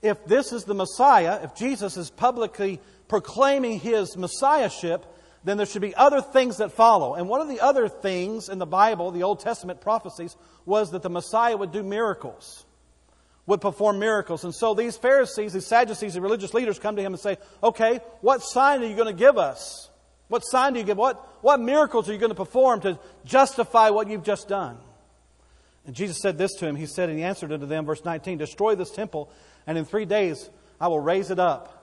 if 0.00 0.24
this 0.26 0.52
is 0.52 0.64
the 0.64 0.74
Messiah, 0.74 1.40
if 1.42 1.54
Jesus 1.56 1.96
is 1.96 2.10
publicly 2.10 2.80
proclaiming 3.12 3.78
his 3.78 4.16
Messiahship, 4.16 5.04
then 5.44 5.58
there 5.58 5.66
should 5.66 5.82
be 5.82 5.94
other 5.94 6.22
things 6.22 6.56
that 6.56 6.72
follow. 6.72 7.12
And 7.12 7.28
one 7.28 7.42
of 7.42 7.48
the 7.48 7.60
other 7.60 7.86
things 7.86 8.48
in 8.48 8.56
the 8.56 8.64
Bible, 8.64 9.10
the 9.10 9.22
Old 9.22 9.40
Testament 9.40 9.82
prophecies, 9.82 10.34
was 10.64 10.92
that 10.92 11.02
the 11.02 11.10
Messiah 11.10 11.54
would 11.54 11.72
do 11.72 11.82
miracles 11.82 12.64
would 13.44 13.60
perform 13.60 13.98
miracles. 13.98 14.44
And 14.44 14.54
so 14.54 14.72
these 14.72 14.96
Pharisees, 14.96 15.52
these 15.52 15.66
Sadducees, 15.66 16.14
the 16.14 16.22
religious 16.22 16.54
leaders 16.54 16.78
come 16.78 16.96
to 16.96 17.02
him 17.02 17.12
and 17.12 17.20
say, 17.20 17.36
Okay, 17.62 18.00
what 18.22 18.40
sign 18.40 18.82
are 18.82 18.86
you 18.86 18.94
going 18.94 19.14
to 19.14 19.18
give 19.18 19.36
us? 19.36 19.90
What 20.28 20.40
sign 20.40 20.72
do 20.72 20.78
you 20.78 20.86
give? 20.86 20.96
What, 20.96 21.20
what 21.42 21.60
miracles 21.60 22.08
are 22.08 22.12
you 22.14 22.18
going 22.18 22.30
to 22.30 22.36
perform 22.36 22.80
to 22.82 22.98
justify 23.26 23.90
what 23.90 24.08
you've 24.08 24.22
just 24.22 24.48
done? 24.48 24.78
And 25.84 25.94
Jesus 25.94 26.22
said 26.22 26.38
this 26.38 26.54
to 26.60 26.66
him. 26.66 26.76
He 26.76 26.86
said, 26.86 27.10
and 27.10 27.18
he 27.18 27.24
answered 27.24 27.52
unto 27.52 27.66
them, 27.66 27.84
verse 27.84 28.04
19, 28.04 28.38
Destroy 28.38 28.76
this 28.76 28.92
temple, 28.92 29.28
and 29.66 29.76
in 29.76 29.84
three 29.84 30.04
days 30.04 30.48
I 30.80 30.86
will 30.86 31.00
raise 31.00 31.32
it 31.32 31.40
up. 31.40 31.81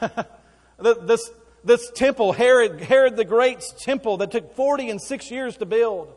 This, 0.76 1.30
this 1.62 1.90
temple, 1.92 2.32
Herod, 2.32 2.80
Herod 2.80 3.16
the 3.16 3.24
Great's 3.24 3.72
temple 3.72 4.18
that 4.18 4.32
took 4.32 4.54
40 4.54 4.90
and 4.90 5.00
six 5.00 5.30
years 5.30 5.56
to 5.58 5.66
build. 5.66 6.12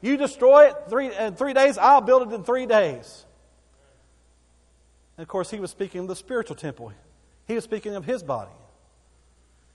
You 0.00 0.16
destroy 0.16 0.68
it 0.68 0.76
three, 0.88 1.14
in 1.14 1.34
three 1.34 1.52
days, 1.52 1.78
I'll 1.78 2.00
build 2.00 2.28
it 2.30 2.34
in 2.34 2.42
three 2.42 2.66
days. 2.66 3.24
And 5.16 5.22
of 5.22 5.28
course, 5.28 5.50
he 5.50 5.60
was 5.60 5.70
speaking 5.70 6.02
of 6.02 6.08
the 6.08 6.16
spiritual 6.16 6.56
temple. 6.56 6.92
He 7.46 7.54
was 7.54 7.64
speaking 7.64 7.94
of 7.94 8.04
his 8.04 8.22
body. 8.22 8.50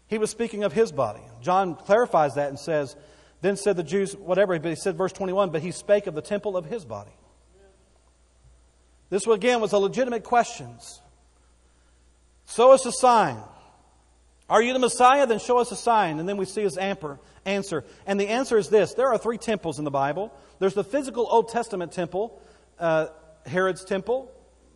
He 0.07 0.17
was 0.17 0.29
speaking 0.29 0.63
of 0.63 0.73
his 0.73 0.91
body. 0.91 1.21
John 1.41 1.75
clarifies 1.75 2.35
that 2.35 2.49
and 2.49 2.59
says, 2.59 2.95
Then 3.41 3.57
said 3.57 3.77
the 3.77 3.83
Jews, 3.83 4.15
whatever, 4.15 4.57
but 4.59 4.69
he 4.69 4.75
said, 4.75 4.95
verse 4.97 5.13
21, 5.13 5.51
but 5.51 5.61
he 5.61 5.71
spake 5.71 6.07
of 6.07 6.15
the 6.15 6.21
temple 6.21 6.57
of 6.57 6.65
his 6.65 6.85
body. 6.85 7.11
This, 9.09 9.27
again, 9.27 9.61
was 9.61 9.73
a 9.73 9.77
legitimate 9.77 10.23
question. 10.23 10.77
Show 12.47 12.71
us 12.71 12.85
a 12.85 12.91
sign. 12.91 13.37
Are 14.49 14.61
you 14.61 14.73
the 14.73 14.79
Messiah? 14.79 15.25
Then 15.25 15.39
show 15.39 15.57
us 15.57 15.71
a 15.71 15.75
sign. 15.75 16.19
And 16.19 16.29
then 16.29 16.37
we 16.37 16.45
see 16.45 16.61
his 16.61 16.77
answer. 16.77 17.83
And 18.05 18.19
the 18.19 18.27
answer 18.27 18.57
is 18.57 18.69
this 18.69 18.93
there 18.93 19.07
are 19.07 19.17
three 19.17 19.37
temples 19.37 19.79
in 19.79 19.85
the 19.85 19.91
Bible 19.91 20.31
there's 20.59 20.73
the 20.73 20.83
physical 20.83 21.27
Old 21.29 21.49
Testament 21.49 21.91
temple, 21.91 22.41
uh, 22.79 23.07
Herod's 23.45 23.83
temple, 23.83 24.31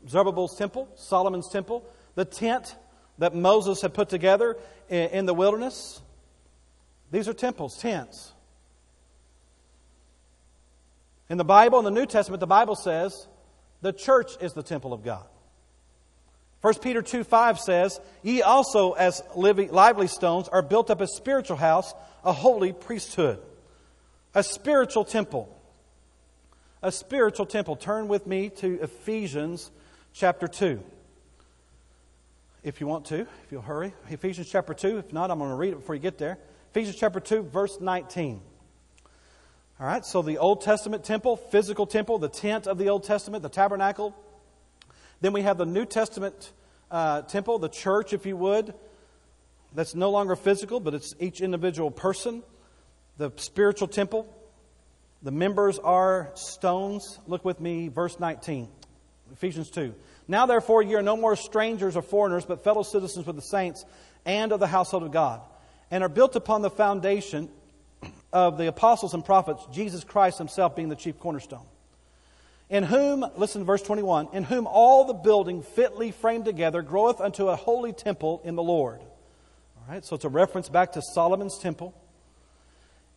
Zerubbabel's 0.07 0.57
temple, 0.57 0.89
Solomon's 0.95 1.49
temple, 1.49 1.85
the 2.15 2.25
tent 2.25 2.75
that 3.17 3.35
Moses 3.35 3.81
had 3.81 3.93
put 3.93 4.09
together 4.09 4.57
in, 4.89 5.09
in 5.09 5.25
the 5.25 5.33
wilderness. 5.33 6.01
These 7.11 7.27
are 7.27 7.33
temples, 7.33 7.77
tents. 7.79 8.33
In 11.29 11.37
the 11.37 11.45
Bible, 11.45 11.79
in 11.79 11.85
the 11.85 11.91
New 11.91 12.05
Testament, 12.05 12.39
the 12.39 12.47
Bible 12.47 12.75
says 12.75 13.27
the 13.81 13.93
church 13.93 14.31
is 14.41 14.53
the 14.53 14.63
temple 14.63 14.93
of 14.93 15.03
God. 15.03 15.25
1 16.61 16.73
Peter 16.79 17.01
2 17.01 17.23
5 17.23 17.59
says, 17.59 17.99
Ye 18.21 18.41
also, 18.41 18.91
as 18.93 19.23
lively 19.35 20.07
stones, 20.07 20.47
are 20.49 20.61
built 20.61 20.91
up 20.91 20.99
a 20.99 21.07
spiritual 21.07 21.57
house, 21.57 21.93
a 22.23 22.33
holy 22.33 22.73
priesthood, 22.73 23.39
a 24.35 24.43
spiritual 24.43 25.05
temple. 25.05 25.55
A 26.81 26.91
spiritual 26.91 27.45
temple. 27.45 27.75
Turn 27.75 28.07
with 28.07 28.25
me 28.25 28.49
to 28.49 28.79
Ephesians 28.81 29.69
chapter 30.13 30.47
2. 30.47 30.81
If 32.63 32.79
you 32.79 32.87
want 32.87 33.05
to, 33.07 33.21
if 33.21 33.51
you'll 33.51 33.61
hurry. 33.61 33.93
Ephesians 34.09 34.49
chapter 34.49 34.73
2. 34.73 34.97
If 34.97 35.11
not, 35.11 35.29
I'm 35.29 35.39
going 35.39 35.49
to 35.49 35.55
read 35.55 35.73
it 35.73 35.77
before 35.77 35.95
you 35.95 36.01
get 36.01 36.17
there. 36.17 36.37
Ephesians 36.71 36.95
chapter 36.95 37.19
2, 37.19 37.43
verse 37.43 37.81
19. 37.81 38.41
All 39.79 39.87
right, 39.87 40.05
so 40.05 40.21
the 40.21 40.37
Old 40.37 40.61
Testament 40.61 41.03
temple, 41.03 41.35
physical 41.37 41.85
temple, 41.85 42.17
the 42.17 42.29
tent 42.29 42.67
of 42.67 42.77
the 42.77 42.89
Old 42.89 43.03
Testament, 43.03 43.43
the 43.43 43.49
tabernacle, 43.49 44.15
then 45.21 45.33
we 45.33 45.41
have 45.41 45.57
the 45.57 45.65
New 45.65 45.85
Testament 45.85 46.53
uh, 46.89 47.21
temple, 47.23 47.59
the 47.59 47.69
church, 47.69 48.13
if 48.13 48.25
you 48.25 48.37
would. 48.37 48.73
That's 49.73 49.93
no 49.93 50.09
longer 50.09 50.35
physical, 50.35 50.79
but 50.79 50.93
it's 50.93 51.13
each 51.19 51.41
individual 51.41 51.91
person. 51.91 52.41
The 53.17 53.31
spiritual 53.35 53.87
temple. 53.87 54.33
The 55.21 55.31
members 55.31 55.77
are 55.79 56.31
stones. 56.35 57.19
Look 57.27 57.43
with 57.43 57.59
me, 57.59 57.89
verse 57.89 58.19
19, 58.19 58.69
Ephesians 59.33 59.69
2. 59.69 59.93
Now, 60.27 60.45
therefore, 60.45 60.81
ye 60.81 60.95
are 60.95 61.01
no 61.01 61.17
more 61.17 61.35
strangers 61.35 61.97
or 61.97 62.01
foreigners, 62.01 62.45
but 62.45 62.63
fellow 62.63 62.83
citizens 62.83 63.25
with 63.25 63.35
the 63.35 63.41
saints 63.41 63.83
and 64.25 64.51
of 64.51 64.59
the 64.59 64.67
household 64.67 65.03
of 65.03 65.11
God, 65.11 65.41
and 65.91 66.03
are 66.03 66.09
built 66.09 66.35
upon 66.35 66.61
the 66.61 66.69
foundation 66.69 67.49
of 68.31 68.57
the 68.57 68.67
apostles 68.67 69.13
and 69.13 69.25
prophets, 69.25 69.65
Jesus 69.71 70.03
Christ 70.03 70.37
himself 70.37 70.75
being 70.75 70.89
the 70.89 70.95
chief 70.95 71.19
cornerstone 71.19 71.65
in 72.69 72.83
whom, 72.83 73.25
listen 73.35 73.61
to 73.61 73.65
verse 73.65 73.81
21, 73.81 74.29
in 74.33 74.43
whom 74.43 74.67
all 74.67 75.05
the 75.05 75.13
building 75.13 75.63
fitly 75.63 76.11
framed 76.11 76.45
together 76.45 76.81
groweth 76.81 77.19
unto 77.19 77.47
a 77.47 77.55
holy 77.55 77.93
temple 77.93 78.41
in 78.43 78.55
the 78.55 78.63
Lord. 78.63 78.99
All 79.01 79.93
right, 79.93 80.05
so 80.05 80.15
it's 80.15 80.25
a 80.25 80.29
reference 80.29 80.69
back 80.69 80.93
to 80.93 81.01
Solomon's 81.01 81.57
temple. 81.57 81.95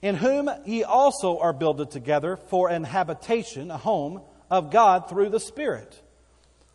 In 0.00 0.14
whom 0.14 0.50
ye 0.64 0.84
also 0.84 1.38
are 1.38 1.52
builded 1.52 1.90
together 1.90 2.36
for 2.36 2.70
an 2.70 2.82
habitation, 2.82 3.70
a 3.70 3.76
home 3.76 4.22
of 4.50 4.70
God 4.70 5.08
through 5.08 5.28
the 5.28 5.38
Spirit. 5.38 6.00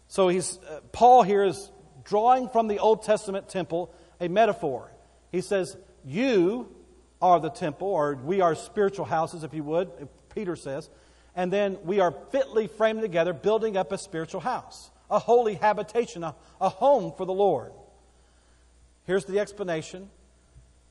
So 0.08 0.30
he's, 0.30 0.60
uh, 0.60 0.82
Paul 0.92 1.24
here 1.24 1.44
is 1.44 1.72
drawing 2.04 2.48
from 2.48 2.68
the 2.68 2.80
Old 2.80 3.04
Testament 3.04 3.50
temple 3.50 3.94
a 4.22 4.28
metaphor. 4.28 4.92
He 5.32 5.42
says, 5.42 5.76
You 6.06 6.74
are 7.22 7.40
the 7.40 7.50
temple, 7.50 7.88
or 7.88 8.16
we 8.16 8.40
are 8.42 8.56
spiritual 8.56 9.06
houses, 9.06 9.44
if 9.44 9.54
you 9.54 9.64
would, 9.64 9.90
Peter 10.34 10.56
says. 10.56 10.90
And 11.38 11.54
then 11.54 11.78
we 11.84 12.00
are 12.00 12.12
fitly 12.32 12.66
framed 12.66 13.02
together, 13.02 13.32
building 13.32 13.78
up 13.78 13.92
a 13.92 13.98
spiritual 14.00 14.42
house, 14.42 14.90
a 15.10 15.20
holy 15.20 15.54
habitation, 15.54 16.24
a, 16.24 16.36
a 16.60 16.68
home 16.68 17.14
for 17.16 17.26
the 17.26 17.34
Lord. 17.34 17.72
Here's 19.06 19.24
the 19.24 19.40
explanation. 19.40 20.10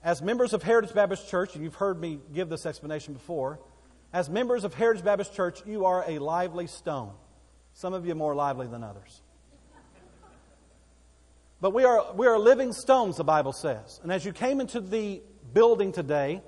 As 0.04 0.22
members 0.22 0.52
of 0.52 0.62
Heritage 0.62 0.94
Baptist 0.94 1.28
Church, 1.28 1.56
and 1.56 1.64
you've 1.64 1.74
heard 1.74 2.00
me 2.00 2.20
give 2.32 2.48
this 2.48 2.64
explanation 2.64 3.12
before, 3.12 3.58
as 4.12 4.30
members 4.30 4.62
of 4.62 4.72
Heritage 4.72 5.04
Baptist 5.04 5.34
Church, 5.34 5.62
you 5.66 5.84
are 5.84 6.04
a 6.06 6.20
lively 6.20 6.68
stone. 6.68 7.12
Some 7.74 7.92
of 7.92 8.06
you 8.06 8.14
more 8.14 8.34
lively 8.36 8.68
than 8.68 8.84
others. 8.84 9.20
But 11.60 11.74
we 11.74 11.82
are, 11.82 12.12
we 12.14 12.28
are 12.28 12.38
living 12.38 12.72
stones, 12.72 13.16
the 13.16 13.24
Bible 13.24 13.52
says. 13.52 13.98
And 14.04 14.12
as 14.12 14.24
you 14.24 14.32
came 14.32 14.60
into 14.60 14.80
the 14.80 15.22
building 15.52 15.90
today, 15.90 16.40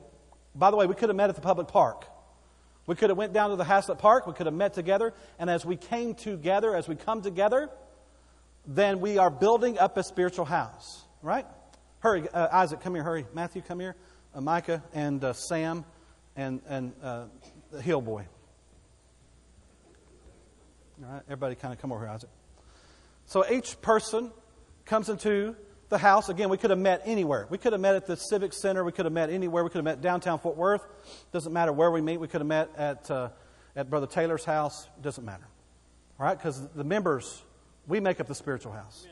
by 0.55 0.71
the 0.71 0.77
way, 0.77 0.87
we 0.87 0.95
could 0.95 1.09
have 1.09 1.17
met 1.17 1.31
at 1.31 1.35
the 1.35 1.43
public 1.43 1.67
park. 1.67 2.07
We 2.89 2.95
could 2.95 3.11
have 3.11 3.19
went 3.19 3.35
down 3.35 3.51
to 3.51 3.57
the 3.57 3.65
Haslett 3.65 3.99
Park. 3.99 4.27
We 4.27 4.33
could 4.33 4.47
have 4.47 4.55
met 4.55 4.73
together. 4.73 5.13
And 5.39 5.51
as 5.51 5.65
we 5.65 5.77
came 5.77 6.15
together, 6.15 6.75
as 6.75 6.89
we 6.89 6.97
come 6.97 7.21
together, 7.21 7.69
then 8.67 9.01
we 9.01 9.19
are 9.19 9.29
building 9.29 9.79
up 9.79 9.99
a 9.99 10.03
spiritual 10.03 10.47
house. 10.47 11.05
Right? 11.23 11.45
Hurry, 11.99 12.27
uh, 12.31 12.49
Isaac, 12.51 12.81
come 12.81 12.95
here. 12.95 13.05
Hurry. 13.05 13.27
Matthew, 13.35 13.61
come 13.61 13.79
here. 13.79 13.95
Uh, 14.35 14.41
Micah 14.41 14.83
and 14.95 15.23
uh, 15.23 15.35
Sam 15.35 15.85
and, 16.35 16.63
and 16.67 16.95
uh, 17.03 17.25
the 17.71 17.83
Hill 17.83 18.01
Boy. 18.01 18.27
All 21.05 21.13
right, 21.13 21.23
everybody 21.27 21.57
kind 21.57 21.75
of 21.75 21.81
come 21.81 21.93
over 21.93 22.07
here, 22.07 22.15
Isaac. 22.15 22.31
So 23.27 23.45
each 23.53 23.83
person 23.83 24.33
comes 24.87 25.11
into 25.11 25.57
the 25.89 25.99
house. 25.99 26.29
Again, 26.29 26.49
we 26.49 26.59
could 26.59 26.71
have 26.71 26.79
met 26.79 27.03
anywhere. 27.05 27.47
We 27.51 27.59
could 27.59 27.73
have 27.73 27.81
met 27.81 27.95
at 27.95 28.07
the 28.07 28.17
Civic 28.17 28.53
Center. 28.53 28.85
We 28.85 28.93
could 28.93 29.07
have 29.07 29.13
met 29.13 29.31
anywhere. 29.31 29.65
We 29.65 29.71
could 29.71 29.79
have 29.79 29.85
met 29.85 30.01
downtown 30.01 30.39
Fort 30.39 30.57
Worth. 30.57 30.83
Doesn't 31.33 31.53
matter 31.53 31.73
where 31.73 31.91
we 31.91 32.01
meet. 32.01 32.19
We 32.19 32.29
could 32.29 32.41
have 32.41 32.49
met 32.49 32.71
at, 32.77 33.11
uh, 33.11 33.31
at 33.75 33.91
Brother 33.91 34.07
Taylor's 34.07 34.45
house. 34.45 34.89
Doesn't 35.03 35.25
matter. 35.25 35.47
All 36.19 36.27
right? 36.27 36.37
Because 36.37 36.67
the 36.75 36.85
members, 36.85 37.43
we 37.87 38.01
make 38.01 38.21
up 38.21 38.27
the 38.27 38.35
spiritual 38.35 38.73
house. 38.73 39.07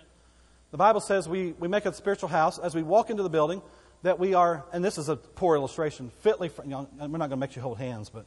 The 0.70 0.76
Bible 0.76 1.00
says 1.00 1.28
we, 1.28 1.52
we 1.52 1.68
make 1.68 1.86
up 1.86 1.92
the 1.92 1.96
spiritual 1.96 2.28
house 2.28 2.58
as 2.58 2.74
we 2.74 2.82
walk 2.82 3.08
into 3.10 3.22
the 3.22 3.30
building 3.30 3.62
that 4.02 4.18
we 4.18 4.34
are, 4.34 4.64
and 4.72 4.84
this 4.84 4.98
is 4.98 5.08
a 5.08 5.16
poor 5.16 5.56
illustration, 5.56 6.10
fitly, 6.20 6.50
you 6.64 6.70
know, 6.70 6.88
we're 6.98 7.06
not 7.06 7.18
going 7.18 7.30
to 7.30 7.36
make 7.36 7.56
you 7.56 7.62
hold 7.62 7.78
hands, 7.78 8.10
but 8.10 8.26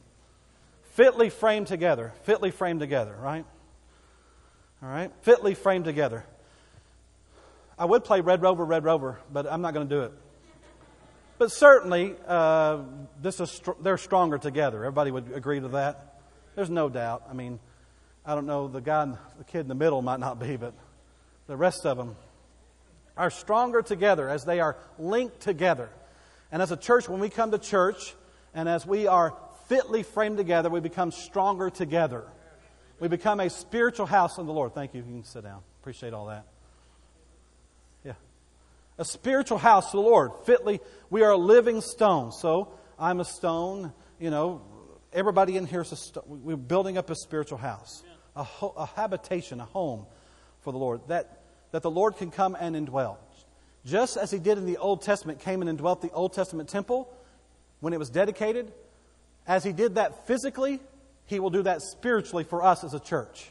fitly 0.92 1.30
framed 1.30 1.68
together. 1.68 2.12
Fitly 2.24 2.50
framed 2.50 2.80
together, 2.80 3.14
right? 3.20 3.44
All 4.82 4.88
right? 4.88 5.12
Fitly 5.22 5.54
framed 5.54 5.84
together. 5.84 6.24
I 7.80 7.86
would 7.86 8.04
play 8.04 8.20
Red 8.20 8.42
Rover, 8.42 8.62
Red 8.62 8.84
Rover, 8.84 9.18
but 9.32 9.50
I'm 9.50 9.62
not 9.62 9.72
going 9.72 9.88
to 9.88 9.94
do 9.94 10.02
it. 10.02 10.12
But 11.38 11.50
certainly, 11.50 12.14
uh, 12.28 12.82
this 13.22 13.40
is 13.40 13.50
str- 13.50 13.70
they're 13.80 13.96
stronger 13.96 14.36
together. 14.36 14.84
Everybody 14.84 15.10
would 15.10 15.32
agree 15.32 15.60
to 15.60 15.68
that. 15.68 16.20
There's 16.54 16.68
no 16.68 16.90
doubt. 16.90 17.22
I 17.30 17.32
mean, 17.32 17.58
I 18.26 18.34
don't 18.34 18.44
know, 18.44 18.68
the 18.68 18.82
guy, 18.82 19.06
the 19.38 19.44
kid 19.44 19.60
in 19.60 19.68
the 19.68 19.74
middle 19.74 20.02
might 20.02 20.20
not 20.20 20.38
be, 20.38 20.56
but 20.56 20.74
the 21.46 21.56
rest 21.56 21.86
of 21.86 21.96
them 21.96 22.16
are 23.16 23.30
stronger 23.30 23.80
together 23.80 24.28
as 24.28 24.44
they 24.44 24.60
are 24.60 24.76
linked 24.98 25.40
together. 25.40 25.88
And 26.52 26.60
as 26.60 26.72
a 26.72 26.76
church, 26.76 27.08
when 27.08 27.18
we 27.18 27.30
come 27.30 27.50
to 27.50 27.58
church 27.58 28.14
and 28.52 28.68
as 28.68 28.84
we 28.84 29.06
are 29.06 29.34
fitly 29.68 30.02
framed 30.02 30.36
together, 30.36 30.68
we 30.68 30.80
become 30.80 31.12
stronger 31.12 31.70
together. 31.70 32.24
We 32.98 33.08
become 33.08 33.40
a 33.40 33.48
spiritual 33.48 34.04
house 34.04 34.36
in 34.36 34.44
the 34.44 34.52
Lord. 34.52 34.74
Thank 34.74 34.92
you. 34.92 35.00
You 35.00 35.06
can 35.06 35.24
sit 35.24 35.44
down. 35.44 35.62
Appreciate 35.80 36.12
all 36.12 36.26
that 36.26 36.44
a 39.00 39.04
spiritual 39.04 39.56
house 39.56 39.90
to 39.90 39.96
the 39.96 40.02
Lord. 40.02 40.30
Fitly, 40.44 40.78
we 41.08 41.22
are 41.22 41.30
a 41.30 41.36
living 41.36 41.80
stone. 41.80 42.32
So 42.32 42.68
I'm 42.98 43.18
a 43.18 43.24
stone. 43.24 43.94
You 44.20 44.28
know, 44.28 44.60
everybody 45.10 45.56
in 45.56 45.66
here 45.66 45.80
is 45.80 45.90
a 45.90 45.96
stone. 45.96 46.24
We're 46.26 46.56
building 46.56 46.98
up 46.98 47.08
a 47.08 47.14
spiritual 47.14 47.56
house, 47.56 48.04
a, 48.36 48.44
ho- 48.44 48.74
a 48.76 48.84
habitation, 48.84 49.58
a 49.58 49.64
home 49.64 50.04
for 50.60 50.72
the 50.72 50.78
Lord 50.78 51.00
that, 51.08 51.40
that 51.72 51.80
the 51.82 51.90
Lord 51.90 52.18
can 52.18 52.30
come 52.30 52.54
and 52.60 52.76
indwell. 52.76 53.16
Just 53.86 54.18
as 54.18 54.30
He 54.30 54.38
did 54.38 54.58
in 54.58 54.66
the 54.66 54.76
Old 54.76 55.00
Testament, 55.00 55.40
came 55.40 55.62
and 55.62 55.70
indwelt 55.70 56.02
the 56.02 56.10
Old 56.10 56.34
Testament 56.34 56.68
temple 56.68 57.10
when 57.80 57.94
it 57.94 57.98
was 57.98 58.10
dedicated. 58.10 58.70
As 59.46 59.64
He 59.64 59.72
did 59.72 59.94
that 59.94 60.26
physically, 60.26 60.78
He 61.24 61.40
will 61.40 61.48
do 61.48 61.62
that 61.62 61.80
spiritually 61.80 62.44
for 62.44 62.62
us 62.62 62.84
as 62.84 62.92
a 62.92 63.00
church. 63.00 63.48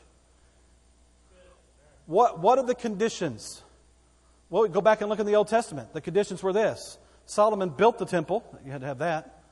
What, 2.06 2.38
what 2.38 2.60
are 2.60 2.66
the 2.66 2.76
conditions? 2.76 3.64
Well, 4.50 4.68
go 4.68 4.82
back 4.82 5.02
and 5.02 5.10
look 5.10 5.20
in 5.20 5.26
the 5.26 5.36
Old 5.36 5.48
Testament. 5.48 5.94
The 5.94 6.02
conditions 6.02 6.42
were 6.42 6.54
this 6.54 6.98
Solomon 7.26 7.70
built 7.70 7.98
the 7.98 8.06
temple, 8.06 8.44
you 8.66 8.72
had 8.72 8.82
to 8.82 8.88
have 8.88 9.00
that. 9.00 9.44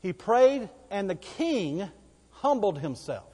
He 0.00 0.12
prayed, 0.12 0.68
and 0.90 1.08
the 1.08 1.14
king 1.14 1.88
humbled 2.30 2.78
himself. 2.78 3.32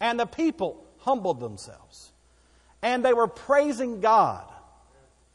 And 0.00 0.20
the 0.20 0.26
people 0.26 0.84
humbled 0.98 1.40
themselves. 1.40 2.12
And 2.82 3.02
they 3.02 3.14
were 3.14 3.26
praising 3.26 4.00
God. 4.00 4.44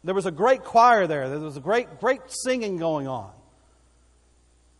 There 0.03 0.13
was 0.13 0.27
a 0.27 0.31
great 0.31 0.63
choir 0.63 1.07
there, 1.07 1.27
there 1.27 1.39
was 1.39 1.57
a 1.57 1.61
great, 1.61 1.99
great 1.99 2.21
singing 2.27 2.77
going 2.77 3.07
on. 3.07 3.31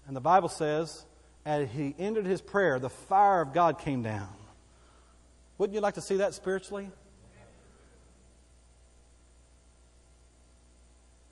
And 0.06 0.16
the 0.16 0.22
Bible 0.22 0.50
says, 0.50 1.06
as 1.44 1.70
he 1.72 1.96
ended 1.98 2.26
his 2.26 2.42
prayer, 2.42 2.78
the 2.78 2.90
fire 2.90 3.42
of 3.42 3.54
God 3.54 3.80
came 3.80 4.04
down. 4.04 4.30
Wouldn't 5.58 5.74
you 5.74 5.82
like 5.82 5.96
to 5.96 6.02
see 6.02 6.18
that 6.18 6.34
spiritually? 6.34 6.92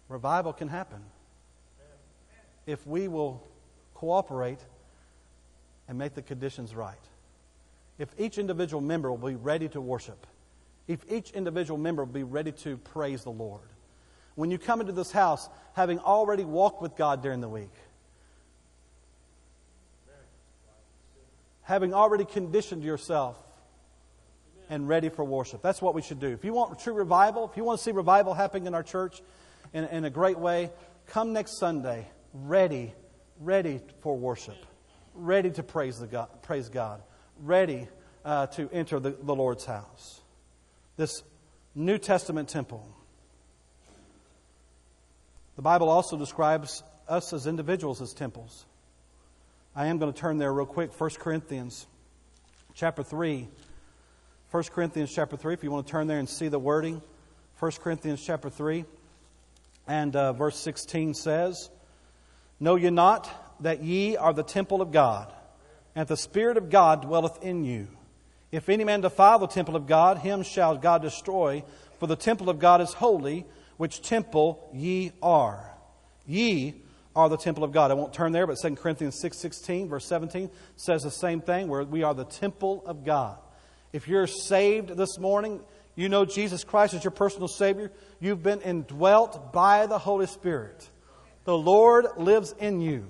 Revival 0.10 0.54
can 0.54 0.68
happen 0.68 1.02
if 2.66 2.86
we 2.86 3.08
will 3.08 3.48
cooperate 3.94 4.60
and 5.88 5.98
make 5.98 6.16
the 6.16 6.22
conditions 6.22 6.76
right. 6.76 6.98
If 7.98 8.10
each 8.18 8.38
individual 8.38 8.82
member 8.82 9.12
will 9.12 9.30
be 9.30 9.36
ready 9.36 9.70
to 9.70 9.82
worship, 9.82 10.26
if 10.88 11.00
each 11.10 11.32
individual 11.32 11.78
member 11.78 12.04
will 12.04 12.14
be 12.14 12.24
ready 12.24 12.52
to 12.52 12.78
praise 12.78 13.24
the 13.24 13.32
Lord. 13.32 13.62
When 14.36 14.50
you 14.50 14.58
come 14.58 14.82
into 14.82 14.94
this 14.94 15.12
house, 15.12 15.50
having 15.74 16.00
already 16.00 16.44
walked 16.44 16.82
with 16.82 16.96
God 16.96 17.22
during 17.22 17.42
the 17.42 17.50
week, 17.50 17.74
having 21.64 21.94
already 21.94 22.26
conditioned 22.26 22.84
yourself 22.84 23.38
and 24.72 24.88
ready 24.88 25.10
for 25.10 25.24
worship. 25.24 25.62
That's 25.62 25.82
what 25.82 25.94
we 25.94 26.02
should 26.02 26.20
do. 26.20 26.28
If 26.28 26.44
you 26.44 26.54
want 26.54 26.80
true 26.80 26.94
revival, 26.94 27.48
if 27.50 27.58
you 27.58 27.64
want 27.64 27.80
to 27.80 27.84
see 27.84 27.92
revival 27.92 28.34
happening 28.34 28.66
in 28.66 28.74
our 28.74 28.84
church, 28.84 29.22
in, 29.74 29.86
in 29.86 30.06
a 30.06 30.10
great 30.10 30.40
way, 30.40 30.72
come 31.08 31.34
next 31.34 31.58
Sunday 31.58 32.08
ready, 32.34 32.94
ready 33.40 33.80
for 34.02 34.18
worship, 34.18 34.66
ready 35.16 35.52
to 35.52 35.64
praise, 35.64 36.00
the 36.00 36.08
God, 36.08 36.30
praise 36.42 36.70
God, 36.70 37.02
ready 37.42 37.88
uh, 38.26 38.48
to 38.48 38.70
enter 38.72 39.00
the, 39.00 39.12
the 39.12 39.36
Lord's 39.36 39.66
house. 39.66 40.22
This 40.98 41.24
New 41.76 41.98
Testament 41.98 42.50
temple. 42.50 42.86
The 45.56 45.62
Bible 45.62 45.90
also 45.90 46.18
describes 46.18 46.84
us 47.08 47.34
as 47.34 47.48
individuals 47.48 48.02
as 48.02 48.14
temples. 48.14 48.66
I 49.76 49.88
am 49.88 49.98
going 49.98 50.12
to 50.12 50.20
turn 50.20 50.38
there 50.38 50.54
real 50.54 50.66
quick. 50.66 51.00
1 51.00 51.10
Corinthians 51.20 51.88
chapter 52.74 53.04
3. 53.04 53.48
1 54.52 54.64
Corinthians 54.64 55.14
chapter 55.14 55.38
3, 55.38 55.54
if 55.54 55.64
you 55.64 55.70
want 55.70 55.86
to 55.86 55.92
turn 55.92 56.08
there 56.08 56.18
and 56.18 56.28
see 56.28 56.48
the 56.48 56.58
wording. 56.58 57.02
1 57.60 57.72
Corinthians 57.74 58.24
chapter 58.26 58.50
3. 58.50 58.84
And 59.90 60.16
uh, 60.16 60.34
verse 60.34 60.56
16 60.60 61.16
says, 61.16 61.72
Know 62.60 62.76
ye 62.76 62.92
not 62.92 63.28
that 63.60 63.84
ye 63.84 64.16
are 64.16 64.34
the 64.34 64.44
temple 64.44 64.84
of 64.84 64.92
God, 64.92 65.34
and 65.96 66.08
the 66.08 66.16
Spirit 66.16 66.58
of 66.58 66.70
God 66.70 67.02
dwelleth 67.02 67.44
in 67.44 67.66
you? 67.66 67.88
If 68.52 68.70
any 68.70 68.84
man 68.84 69.02
defile 69.02 69.40
the 69.40 69.48
temple 69.48 69.76
of 69.76 69.88
God, 69.88 70.20
him 70.20 70.44
shall 70.44 70.78
God 70.78 71.02
destroy, 71.02 71.64
for 72.00 72.06
the 72.06 72.16
temple 72.16 72.52
of 72.52 72.60
God 72.60 72.82
is 72.82 72.94
holy, 72.94 73.48
which 73.78 74.04
temple 74.04 74.70
ye 74.72 75.12
are. 75.24 75.68
Ye 76.28 76.76
are 77.16 77.28
the 77.28 77.38
temple 77.38 77.64
of 77.64 77.72
God. 77.72 77.90
I 77.90 77.96
won't 77.96 78.14
turn 78.14 78.32
there, 78.32 78.46
but 78.46 78.60
2 78.62 78.76
Corinthians 78.76 79.20
6 79.20 79.40
16, 79.40 79.90
verse 79.90 80.06
17 80.06 80.52
says 80.76 81.02
the 81.02 81.10
same 81.10 81.42
thing, 81.42 81.68
where 81.68 81.84
we 81.84 82.04
are 82.04 82.14
the 82.14 82.26
temple 82.26 82.84
of 82.86 83.04
God. 83.04 83.40
If 83.92 84.08
you're 84.08 84.28
saved 84.28 84.90
this 84.90 85.18
morning, 85.18 85.62
you 86.00 86.08
know 86.08 86.24
Jesus 86.24 86.64
Christ 86.64 86.94
as 86.94 87.04
your 87.04 87.12
personal 87.12 87.50
Savior, 87.50 87.92
you've 88.22 88.42
been 88.42 88.62
indwelt 88.62 89.52
by 89.52 89.86
the 89.86 90.00
Holy 90.00 90.28
Spirit. 90.28 90.90
The 91.44 91.58
Lord 91.58 92.06
lives 92.16 92.56
in 92.58 92.80
you. 92.80 93.06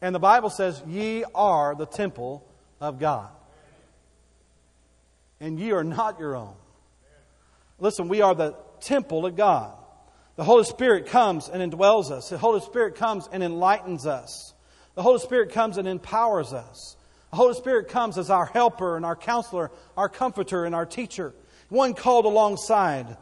And 0.00 0.14
the 0.14 0.20
Bible 0.20 0.48
says, 0.48 0.80
Ye 0.86 1.24
are 1.34 1.74
the 1.74 1.86
temple 1.86 2.46
of 2.80 3.00
God. 3.00 3.28
And 5.40 5.58
ye 5.58 5.72
are 5.72 5.82
not 5.82 6.20
your 6.20 6.36
own. 6.36 6.54
Listen, 7.80 8.06
we 8.06 8.20
are 8.20 8.36
the 8.36 8.54
temple 8.80 9.26
of 9.26 9.34
God. 9.34 9.72
The 10.36 10.44
Holy 10.44 10.64
Spirit 10.64 11.06
comes 11.06 11.48
and 11.48 11.72
indwells 11.72 12.12
us. 12.12 12.28
The 12.28 12.38
Holy 12.38 12.60
Spirit 12.60 12.94
comes 12.94 13.28
and 13.32 13.42
enlightens 13.42 14.06
us. 14.06 14.54
The 14.94 15.02
Holy 15.02 15.18
Spirit 15.18 15.50
comes 15.50 15.76
and 15.76 15.88
empowers 15.88 16.52
us. 16.52 16.96
The 17.30 17.36
Holy 17.36 17.54
Spirit 17.54 17.88
comes 17.88 18.16
as 18.16 18.30
our 18.30 18.46
helper 18.46 18.96
and 18.96 19.04
our 19.04 19.16
counselor, 19.16 19.72
our 19.96 20.08
comforter 20.08 20.64
and 20.64 20.74
our 20.74 20.86
teacher 20.86 21.34
one 21.72 21.94
called 21.94 22.26
alongside 22.26 23.16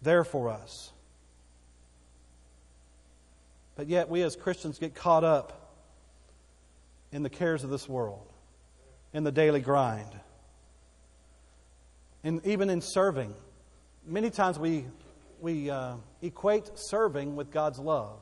there 0.00 0.24
for 0.24 0.48
us. 0.48 0.90
But 3.76 3.86
yet, 3.86 4.08
we 4.08 4.22
as 4.22 4.34
Christians 4.34 4.78
get 4.78 4.94
caught 4.94 5.22
up 5.22 5.74
in 7.12 7.22
the 7.22 7.28
cares 7.28 7.64
of 7.64 7.68
this 7.68 7.86
world, 7.86 8.26
in 9.12 9.24
the 9.24 9.30
daily 9.30 9.60
grind, 9.60 10.08
and 12.24 12.44
even 12.46 12.70
in 12.70 12.80
serving. 12.80 13.34
Many 14.06 14.30
times 14.30 14.58
we, 14.58 14.86
we 15.38 15.68
uh, 15.68 15.96
equate 16.22 16.70
serving 16.76 17.36
with 17.36 17.50
God's 17.50 17.78
love. 17.78 18.18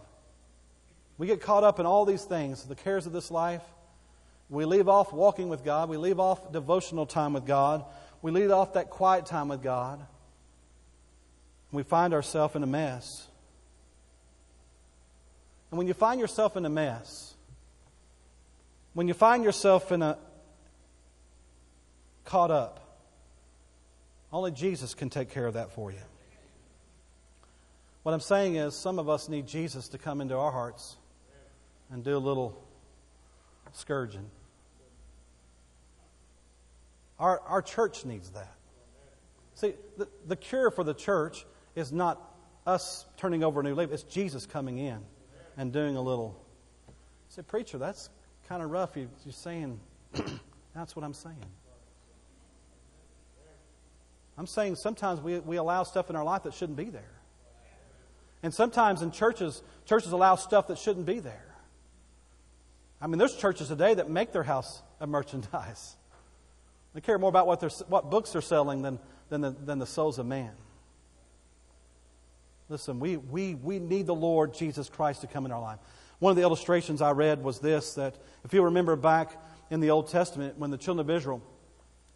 We 1.16 1.28
get 1.28 1.40
caught 1.40 1.62
up 1.62 1.78
in 1.78 1.86
all 1.86 2.04
these 2.04 2.24
things, 2.24 2.64
the 2.64 2.74
cares 2.74 3.06
of 3.06 3.12
this 3.12 3.30
life. 3.30 3.62
We 4.50 4.64
leave 4.64 4.88
off 4.88 5.12
walking 5.12 5.48
with 5.48 5.64
God. 5.64 5.88
We 5.88 5.96
leave 5.96 6.18
off 6.18 6.50
devotional 6.50 7.06
time 7.06 7.34
with 7.34 7.46
God. 7.46 7.84
We 8.24 8.30
lead 8.30 8.50
off 8.50 8.72
that 8.72 8.88
quiet 8.88 9.26
time 9.26 9.48
with 9.48 9.62
God. 9.62 10.00
We 11.72 11.82
find 11.82 12.14
ourselves 12.14 12.56
in 12.56 12.62
a 12.62 12.66
mess. 12.66 13.28
And 15.70 15.76
when 15.76 15.86
you 15.86 15.92
find 15.92 16.18
yourself 16.18 16.56
in 16.56 16.64
a 16.64 16.70
mess, 16.70 17.34
when 18.94 19.08
you 19.08 19.12
find 19.12 19.44
yourself 19.44 19.92
in 19.92 20.00
a 20.00 20.16
caught 22.24 22.50
up, 22.50 22.98
only 24.32 24.52
Jesus 24.52 24.94
can 24.94 25.10
take 25.10 25.28
care 25.28 25.46
of 25.46 25.52
that 25.52 25.72
for 25.72 25.92
you. 25.92 25.98
What 28.04 28.12
I'm 28.14 28.20
saying 28.20 28.56
is, 28.56 28.74
some 28.74 28.98
of 28.98 29.10
us 29.10 29.28
need 29.28 29.46
Jesus 29.46 29.88
to 29.88 29.98
come 29.98 30.22
into 30.22 30.34
our 30.34 30.50
hearts 30.50 30.96
and 31.90 32.02
do 32.02 32.16
a 32.16 32.18
little 32.18 32.58
scourging. 33.74 34.30
Our, 37.18 37.40
our 37.40 37.62
church 37.62 38.04
needs 38.04 38.30
that. 38.30 38.54
See, 39.54 39.74
the, 39.96 40.08
the 40.26 40.36
cure 40.36 40.70
for 40.70 40.82
the 40.82 40.94
church 40.94 41.46
is 41.76 41.92
not 41.92 42.20
us 42.66 43.04
turning 43.16 43.44
over 43.44 43.60
a 43.60 43.62
new 43.62 43.74
leaf, 43.74 43.90
it's 43.92 44.02
Jesus 44.02 44.46
coming 44.46 44.78
in 44.78 44.98
and 45.56 45.72
doing 45.72 45.96
a 45.96 46.02
little. 46.02 46.40
Say, 47.28 47.42
preacher, 47.42 47.78
that's 47.78 48.08
kind 48.48 48.62
of 48.62 48.70
rough. 48.70 48.96
You, 48.96 49.08
you're 49.24 49.32
saying, 49.32 49.78
that's 50.74 50.96
what 50.96 51.04
I'm 51.04 51.14
saying. 51.14 51.44
I'm 54.36 54.46
saying 54.46 54.76
sometimes 54.76 55.20
we, 55.20 55.38
we 55.38 55.56
allow 55.56 55.84
stuff 55.84 56.10
in 56.10 56.16
our 56.16 56.24
life 56.24 56.42
that 56.42 56.54
shouldn't 56.54 56.76
be 56.76 56.90
there. 56.90 57.12
And 58.42 58.52
sometimes 58.52 59.00
in 59.00 59.10
churches, 59.10 59.62
churches 59.86 60.12
allow 60.12 60.34
stuff 60.34 60.68
that 60.68 60.78
shouldn't 60.78 61.06
be 61.06 61.20
there. 61.20 61.54
I 63.00 63.06
mean, 63.06 63.18
there's 63.18 63.36
churches 63.36 63.68
today 63.68 63.94
that 63.94 64.10
make 64.10 64.32
their 64.32 64.42
house 64.42 64.82
a 65.00 65.06
merchandise. 65.06 65.96
They 66.94 67.00
care 67.00 67.18
more 67.18 67.28
about 67.28 67.46
what, 67.46 67.60
they're, 67.60 67.70
what 67.88 68.10
books 68.10 68.32
they're 68.32 68.40
selling 68.40 68.82
than, 68.82 68.98
than, 69.28 69.40
the, 69.40 69.50
than 69.50 69.78
the 69.78 69.86
souls 69.86 70.18
of 70.18 70.26
man. 70.26 70.52
Listen, 72.68 72.98
we, 72.98 73.16
we, 73.16 73.56
we 73.56 73.78
need 73.78 74.06
the 74.06 74.14
Lord 74.14 74.54
Jesus 74.54 74.88
Christ 74.88 75.20
to 75.20 75.26
come 75.26 75.44
in 75.44 75.52
our 75.52 75.60
life. 75.60 75.78
One 76.18 76.30
of 76.30 76.36
the 76.36 76.42
illustrations 76.42 77.02
I 77.02 77.10
read 77.10 77.42
was 77.42 77.58
this 77.58 77.94
that 77.94 78.16
if 78.44 78.54
you 78.54 78.62
remember 78.62 78.96
back 78.96 79.38
in 79.70 79.80
the 79.80 79.90
Old 79.90 80.08
Testament, 80.08 80.56
when 80.56 80.70
the 80.70 80.78
children 80.78 81.08
of 81.08 81.14
Israel 81.14 81.42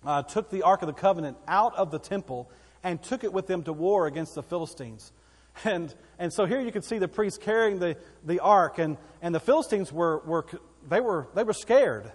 uh, 0.07 0.23
took 0.23 0.49
the 0.49 0.63
Ark 0.63 0.83
of 0.83 0.87
the 0.87 0.95
Covenant 0.95 1.37
out 1.47 1.75
of 1.77 1.91
the 1.91 1.99
temple 1.99 2.51
and 2.83 3.03
took 3.03 3.25
it 3.25 3.33
with 3.33 3.47
them 3.47 3.65
to 3.65 3.73
war 3.73 4.07
against 4.07 4.35
the 4.35 4.43
Philistines. 4.43 5.13
And, 5.65 5.93
and 6.21 6.33
so 6.33 6.47
here 6.47 6.61
you 6.61 6.71
can 6.71 6.83
see 6.83 6.99
the 6.99 7.09
priests 7.09 7.37
carrying 7.37 7.81
the, 7.81 7.97
the 8.25 8.39
ark, 8.39 8.79
and, 8.79 8.97
and 9.21 9.35
the 9.35 9.41
Philistines 9.41 9.93
were, 9.93 10.19
were, 10.19 10.47
they 10.89 11.01
were, 11.01 11.27
they 11.35 11.43
were 11.43 11.53
scared. 11.53 12.13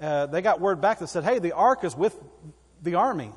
Uh, 0.00 0.26
they 0.26 0.42
got 0.42 0.60
word 0.60 0.80
back 0.80 1.00
that 1.00 1.08
said, 1.08 1.24
hey, 1.24 1.38
the 1.38 1.52
ark 1.52 1.84
is 1.84 1.96
with 1.96 2.16
the 2.82 2.94
army 2.94 3.32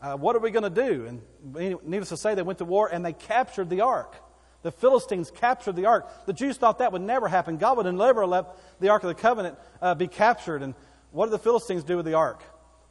uh, 0.00 0.16
what 0.16 0.36
are 0.36 0.40
we 0.40 0.50
going 0.50 0.62
to 0.62 0.70
do? 0.70 1.06
And 1.06 1.80
needless 1.84 2.10
to 2.10 2.16
say, 2.16 2.34
they 2.34 2.42
went 2.42 2.58
to 2.58 2.64
war 2.64 2.88
and 2.92 3.04
they 3.04 3.12
captured 3.12 3.70
the 3.70 3.80
ark. 3.80 4.14
The 4.62 4.72
Philistines 4.72 5.30
captured 5.30 5.76
the 5.76 5.86
ark. 5.86 6.26
The 6.26 6.32
Jews 6.32 6.56
thought 6.56 6.78
that 6.78 6.92
would 6.92 7.02
never 7.02 7.28
happen. 7.28 7.56
God 7.56 7.76
would 7.76 7.92
never 7.92 8.26
let 8.26 8.46
the 8.80 8.88
ark 8.90 9.04
of 9.04 9.08
the 9.08 9.14
covenant 9.14 9.58
uh, 9.80 9.94
be 9.94 10.08
captured. 10.08 10.62
And 10.62 10.74
what 11.12 11.26
did 11.26 11.32
the 11.32 11.38
Philistines 11.38 11.84
do 11.84 11.96
with 11.96 12.06
the 12.06 12.14
ark? 12.14 12.42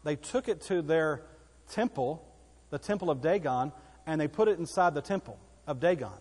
They 0.03 0.15
took 0.15 0.47
it 0.47 0.61
to 0.63 0.81
their 0.81 1.21
temple, 1.69 2.25
the 2.69 2.79
temple 2.79 3.09
of 3.09 3.21
Dagon, 3.21 3.71
and 4.05 4.19
they 4.19 4.27
put 4.27 4.47
it 4.47 4.57
inside 4.57 4.93
the 4.93 5.01
temple 5.01 5.37
of 5.67 5.79
Dagon. 5.79 6.11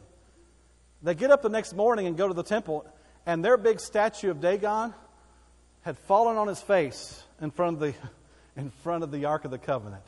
They 1.02 1.14
get 1.14 1.30
up 1.30 1.42
the 1.42 1.50
next 1.50 1.74
morning 1.74 2.06
and 2.06 2.16
go 2.16 2.26
to 2.26 2.34
the 2.34 2.42
temple, 2.42 2.86
and 3.26 3.44
their 3.44 3.56
big 3.56 3.78
statue 3.80 4.30
of 4.30 4.40
Dagon 4.40 4.94
had 5.84 5.98
fallen 5.98 6.36
on 6.36 6.48
his 6.48 6.60
face 6.60 7.22
in 7.40 7.50
front 7.50 7.74
of 7.74 7.80
the, 7.80 7.94
in 8.60 8.70
front 8.82 9.04
of 9.04 9.10
the 9.10 9.26
Ark 9.26 9.44
of 9.44 9.50
the 9.50 9.58
Covenant. 9.58 10.04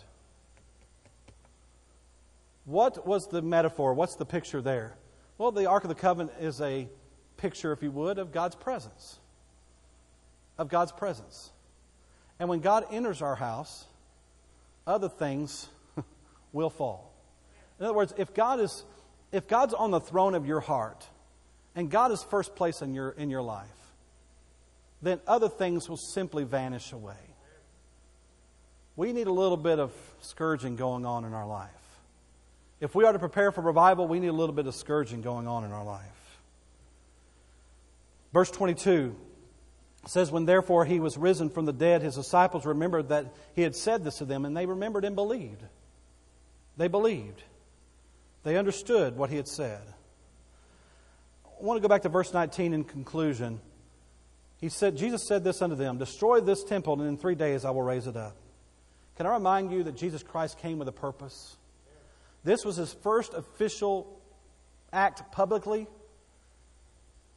What 2.65 3.07
was 3.07 3.29
the 3.29 3.43
metaphor? 3.43 3.95
What's 3.95 4.17
the 4.17 4.25
picture 4.25 4.61
there? 4.61 4.97
Well, 5.39 5.53
the 5.53 5.67
Ark 5.67 5.85
of 5.85 5.89
the 5.89 5.95
Covenant 5.95 6.37
is 6.41 6.61
a 6.61 6.89
picture, 7.37 7.73
if 7.73 7.83
you 7.83 7.91
would, 7.91 8.19
of 8.19 8.33
God's 8.33 8.57
presence. 8.57 9.19
Of 10.59 10.69
God's 10.69 10.93
presence. 10.93 11.51
And 12.41 12.49
when 12.49 12.61
God 12.61 12.87
enters 12.91 13.23
our 13.23 13.37
house, 13.37 13.85
other 14.87 15.09
things 15.09 15.69
will 16.53 16.71
fall. 16.71 17.13
In 17.79 17.85
other 17.85 17.95
words, 17.95 18.15
if 18.17 18.35
God 18.35 18.61
is 18.61 18.85
if 19.33 19.49
God's 19.49 19.75
on 19.75 19.91
the 19.91 20.01
throne 20.01 20.35
of 20.35 20.47
your 20.47 20.61
heart 20.61 21.07
and 21.75 21.91
God 21.91 22.13
is 22.13 22.23
first 22.23 22.57
place 22.57 22.81
in 22.81 22.95
your 22.95 23.11
in 23.11 23.29
your 23.29 23.43
life, 23.43 23.69
then 25.07 25.21
other 25.27 25.49
things 25.49 25.89
will 25.89 25.97
simply 25.97 26.45
vanish 26.45 26.93
away. 26.93 27.15
We 28.97 29.13
need 29.13 29.27
a 29.27 29.33
little 29.33 29.59
bit 29.59 29.79
of 29.79 29.93
scourging 30.21 30.77
going 30.77 31.05
on 31.05 31.25
in 31.25 31.35
our 31.35 31.47
life. 31.47 31.71
If 32.81 32.95
we 32.95 33.05
are 33.05 33.13
to 33.13 33.19
prepare 33.19 33.53
for 33.53 33.61
revival, 33.61 34.09
we 34.09 34.21
need 34.21 34.29
a 34.29 34.33
little 34.33 34.55
bit 34.55 34.67
of 34.67 34.75
scourging 34.75 35.23
going 35.23 35.47
on 35.47 35.65
in 35.65 35.73
our 35.73 35.85
life. 35.85 36.41
Verse 38.33 38.51
22 38.51 39.17
says, 40.07 40.31
When 40.31 40.45
therefore 40.45 40.85
he 40.85 41.01
was 41.01 41.17
risen 41.17 41.49
from 41.51 41.65
the 41.65 41.73
dead, 41.73 42.03
his 42.03 42.17
disciples 42.17 42.67
remembered 42.67 43.09
that 43.09 43.35
he 43.55 43.63
had 43.63 43.75
said 43.75 44.05
this 44.05 44.19
to 44.19 44.25
them, 44.25 44.45
and 44.45 44.57
they 44.57 44.67
remembered 44.67 45.05
and 45.05 45.17
believed. 45.17 45.63
They 46.77 46.89
believed. 46.89 47.43
They 48.43 48.57
understood 48.57 49.17
what 49.17 49.31
he 49.31 49.37
had 49.37 49.49
said. 49.49 49.83
I 51.45 51.65
want 51.65 51.79
to 51.79 51.83
go 51.83 51.89
back 51.89 52.03
to 52.03 52.09
verse 52.11 52.35
19 52.35 52.75
in 52.75 52.85
conclusion. 52.85 53.61
He 54.61 54.69
said, 54.69 54.97
Jesus 54.97 55.27
said 55.29 55.45
this 55.45 55.61
unto 55.61 55.77
them 55.77 55.99
Destroy 55.99 56.41
this 56.41 56.65
temple, 56.65 56.95
and 56.95 57.09
in 57.09 57.17
three 57.17 57.35
days 57.35 57.65
I 57.65 57.71
will 57.71 57.83
raise 57.83 58.07
it 58.07 58.17
up. 58.17 58.37
Can 59.17 59.27
I 59.27 59.35
remind 59.35 59.73
you 59.73 59.83
that 59.85 59.97
Jesus 59.97 60.23
Christ 60.23 60.59
came 60.59 60.79
with 60.79 60.89
a 60.89 60.93
purpose? 60.93 61.57
This 62.45 62.65
was 62.65 62.77
his 62.77 62.93
first 62.93 63.35
official 63.35 64.21
act 64.93 65.33
publicly. 65.33 65.87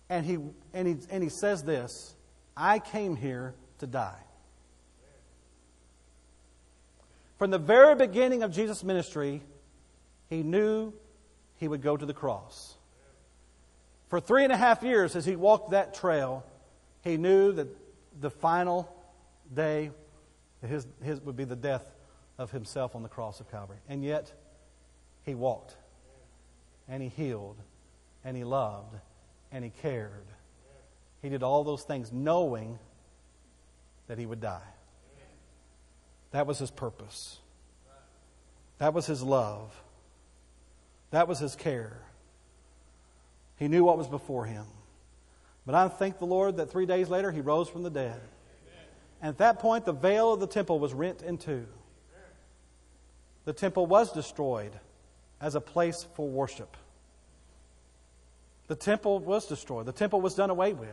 And 0.10 0.26
he, 0.26 0.38
and 0.74 0.88
he, 0.88 0.98
and 1.10 1.22
he 1.24 1.30
says 1.30 1.64
this 1.64 2.16
I 2.58 2.80
came 2.80 3.16
here 3.16 3.54
to 3.80 3.88
die. 3.88 4.20
From 7.38 7.52
the 7.52 7.58
very 7.58 7.96
beginning 7.96 8.44
of 8.44 8.52
Jesus' 8.52 8.84
ministry, 8.84 9.42
he 10.30 10.44
knew 10.44 10.94
he 11.58 11.68
would 11.68 11.82
go 11.82 11.96
to 11.96 12.06
the 12.06 12.14
cross. 12.14 12.76
For 14.10 14.20
three 14.20 14.44
and 14.44 14.52
a 14.52 14.58
half 14.58 14.84
years, 14.84 15.16
as 15.16 15.26
he 15.26 15.36
walked 15.36 15.72
that 15.72 15.94
trail, 15.94 16.44
he 17.04 17.18
knew 17.18 17.52
that 17.54 17.68
the 18.20 18.30
final 18.30 18.94
day 19.54 19.92
his, 20.66 20.88
his 21.02 21.22
would 21.22 21.38
be 21.38 21.46
the 21.46 21.56
death 21.56 21.90
of 22.38 22.52
himself 22.52 22.96
on 22.96 23.04
the 23.04 23.10
cross 23.10 23.40
of 23.40 23.50
Calvary. 23.50 23.78
And 23.88 24.04
yet, 24.04 24.32
he 25.24 25.36
walked, 25.36 25.76
and 26.88 27.02
he 27.02 27.10
healed, 27.10 27.58
and 28.24 28.36
he 28.36 28.44
loved, 28.44 28.96
and 29.52 29.64
he 29.64 29.72
cared. 29.82 30.26
He 31.22 31.30
did 31.30 31.44
all 31.44 31.64
those 31.64 31.84
things 31.84 32.12
knowing 32.12 32.80
that 34.08 34.18
he 34.18 34.26
would 34.26 34.42
die. 34.42 34.62
That 36.32 36.46
was 36.46 36.60
his 36.60 36.72
purpose. 36.72 37.40
That 38.78 38.94
was 38.94 39.06
his 39.06 39.22
love. 39.22 39.74
That 41.12 41.28
was 41.28 41.40
his 41.40 41.56
care. 41.56 42.02
He 43.58 43.68
knew 43.68 43.84
what 43.84 43.98
was 43.98 44.08
before 44.08 44.46
him. 44.46 44.66
But 45.66 45.76
I 45.76 45.88
thank 45.88 46.20
the 46.20 46.26
Lord 46.26 46.58
that 46.58 46.72
three 46.72 46.86
days 46.86 47.10
later 47.10 47.32
he 47.32 47.42
rose 47.42 47.70
from 47.70 47.84
the 47.84 47.90
dead. 47.90 48.20
And 49.22 49.30
at 49.30 49.38
that 49.40 49.60
point, 49.60 49.86
the 49.86 49.94
veil 49.94 50.34
of 50.34 50.40
the 50.40 50.48
temple 50.48 50.80
was 50.80 50.94
rent 50.94 51.22
in 51.22 51.38
two. 51.38 51.68
The 53.46 53.54
temple 53.54 53.86
was 53.86 54.12
destroyed 54.12 54.72
as 55.42 55.56
a 55.56 55.62
place 55.62 56.06
for 56.16 56.28
worship. 56.28 56.78
The 58.68 58.76
temple 58.76 59.20
was 59.20 59.48
destroyed, 59.48 59.86
the 59.88 59.92
temple 59.92 60.22
was 60.22 60.36
done 60.36 60.50
away 60.50 60.74
with. 60.74 60.90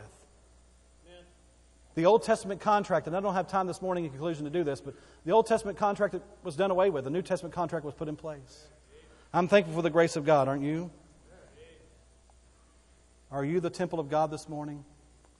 The 1.93 2.05
Old 2.05 2.23
Testament 2.23 2.61
contract, 2.61 3.07
and 3.07 3.15
I 3.15 3.19
don't 3.19 3.33
have 3.33 3.47
time 3.47 3.65
this 3.65 3.81
morning 3.81 4.05
in 4.05 4.11
conclusion 4.11 4.45
to 4.45 4.51
do 4.51 4.63
this, 4.63 4.81
but 4.81 4.93
the 5.25 5.31
Old 5.31 5.47
Testament 5.47 5.79
contract 5.79 6.15
was 6.43 6.55
done 6.55 6.69
away 6.69 6.91
with. 6.91 7.05
The 7.05 7.09
New 7.09 7.23
Testament 7.23 7.55
contract 7.55 7.85
was 7.85 7.95
put 7.95 8.07
in 8.07 8.15
place. 8.15 8.67
I'm 9.33 9.47
thankful 9.47 9.73
for 9.73 9.81
the 9.81 9.89
grace 9.89 10.15
of 10.15 10.23
God, 10.23 10.47
aren't 10.47 10.61
you? 10.61 10.91
Are 13.31 13.43
you 13.43 13.59
the 13.59 13.69
temple 13.69 13.99
of 13.99 14.09
God 14.09 14.31
this 14.31 14.47
morning? 14.47 14.83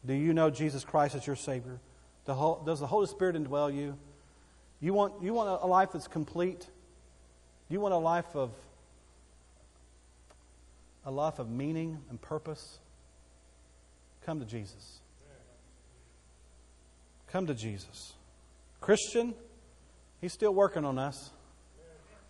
Do 0.06 0.14
you 0.14 0.34
know 0.34 0.50
Jesus 0.50 0.84
Christ 0.84 1.16
as 1.16 1.26
your 1.26 1.36
Savior? 1.36 1.80
Does 2.26 2.80
the 2.80 2.88
Holy 2.88 3.08
Spirit 3.08 3.36
indwell 3.36 3.74
you? 3.74 3.98
You 4.80 4.94
want, 4.94 5.24
you 5.24 5.34
want 5.34 5.62
a 5.62 5.66
life 5.66 5.90
that's 5.94 6.08
complete? 6.08 6.68
You 7.70 7.80
want 7.80 7.94
a 7.94 7.98
life 7.98 8.36
of 8.36 8.52
a 11.06 11.12
life 11.12 11.40
of 11.40 11.50
meaning 11.50 12.00
and 12.10 12.22
purpose? 12.22 12.80
come 14.28 14.42
to 14.42 14.46
Jesus. 14.46 15.00
Come 17.28 17.48
to 17.48 17.54
Jesus. 17.54 18.12
Christian, 18.82 19.34
He's 20.20 20.34
still 20.34 20.54
working 20.54 20.84
on 20.84 21.00
us. 21.00 21.32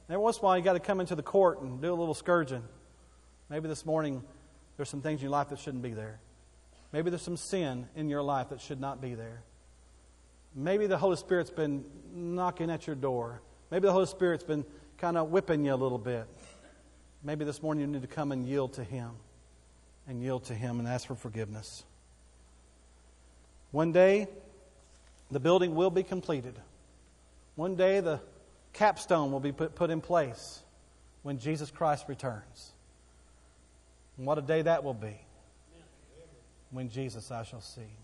Every 0.08 0.22
once 0.22 0.38
in 0.38 0.42
a 0.42 0.46
while, 0.46 0.58
you 0.58 0.64
got 0.64 0.74
to 0.74 0.80
come 0.80 1.00
into 1.00 1.16
the 1.16 1.24
court 1.24 1.60
and 1.62 1.82
do 1.82 1.92
a 1.92 1.96
little 1.96 2.14
scourging. 2.14 2.62
Maybe 3.50 3.68
this 3.68 3.84
morning 3.84 4.22
there's 4.78 4.90
some 4.90 5.02
things 5.02 5.20
in 5.20 5.24
your 5.24 5.32
life 5.32 5.50
that 5.50 5.60
shouldn't 5.60 5.84
be 5.84 5.94
there. 5.94 6.20
Maybe 6.94 7.10
there's 7.10 7.22
some 7.22 7.38
sin 7.38 7.88
in 7.96 8.10
your 8.10 8.22
life 8.22 8.50
that 8.50 8.62
should 8.62 8.80
not 8.80 9.02
be 9.02 9.16
there. 9.16 9.42
Maybe 10.56 10.88
the 10.88 10.98
Holy 10.98 11.18
Spirit's 11.18 11.50
been 11.50 11.84
knocking 12.14 12.70
at 12.70 12.88
your 12.88 12.96
door. 12.96 13.42
Maybe 13.70 13.88
the 13.88 13.92
Holy 13.92 14.06
Spirit's 14.06 14.44
been 14.44 14.66
kind 14.98 15.18
of 15.18 15.30
whipping 15.30 15.66
you 15.66 15.74
a 15.74 15.76
little 15.76 15.98
bit. 15.98 16.26
Maybe 17.24 17.44
this 17.44 17.62
morning 17.62 17.82
you 17.82 17.88
need 17.88 18.02
to 18.02 18.08
come 18.08 18.32
and 18.32 18.48
yield 18.48 18.74
to 18.74 18.84
Him 18.84 19.12
and 20.08 20.22
yield 20.22 20.46
to 20.46 20.54
Him 20.54 20.80
and 20.80 20.88
ask 20.88 21.08
for 21.08 21.16
forgiveness. 21.16 21.84
One 23.72 23.92
day, 23.92 24.28
the 25.30 25.40
building 25.40 25.76
will 25.76 25.90
be 25.90 26.04
completed. 26.04 26.56
One 27.56 27.76
day, 27.76 28.00
the 28.00 28.22
capstone 28.74 29.32
will 29.32 29.40
be 29.40 29.52
put, 29.52 29.76
put 29.76 29.90
in 29.90 30.00
place 30.00 30.62
when 31.24 31.40
Jesus 31.40 31.70
Christ 31.70 32.06
returns. 32.08 32.72
And 34.18 34.26
what 34.26 34.38
a 34.38 34.42
day 34.42 34.62
that 34.64 34.84
will 34.84 34.94
be 34.94 35.20
when 36.72 36.90
Jesus 36.90 37.32
I 37.32 37.44
shall 37.44 37.62
see. 37.62 37.98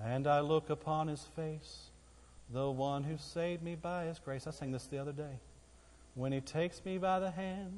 And 0.00 0.26
I 0.26 0.40
look 0.40 0.68
upon 0.68 1.08
his 1.08 1.22
face, 1.36 1.90
the 2.52 2.70
one 2.70 3.04
who 3.04 3.16
saved 3.16 3.62
me 3.62 3.76
by 3.76 4.06
his 4.06 4.18
grace. 4.18 4.46
I 4.46 4.50
sang 4.50 4.72
this 4.72 4.86
the 4.86 4.98
other 4.98 5.12
day. 5.12 5.38
When 6.14 6.32
he 6.32 6.40
takes 6.40 6.84
me 6.84 6.98
by 6.98 7.20
the 7.20 7.30
hand 7.30 7.72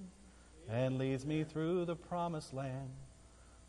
and 0.68 0.99
leads 0.99 1.26
me 1.26 1.45
through 1.45 1.84
the 1.84 1.95
promised 1.97 2.55
land. 2.55 2.90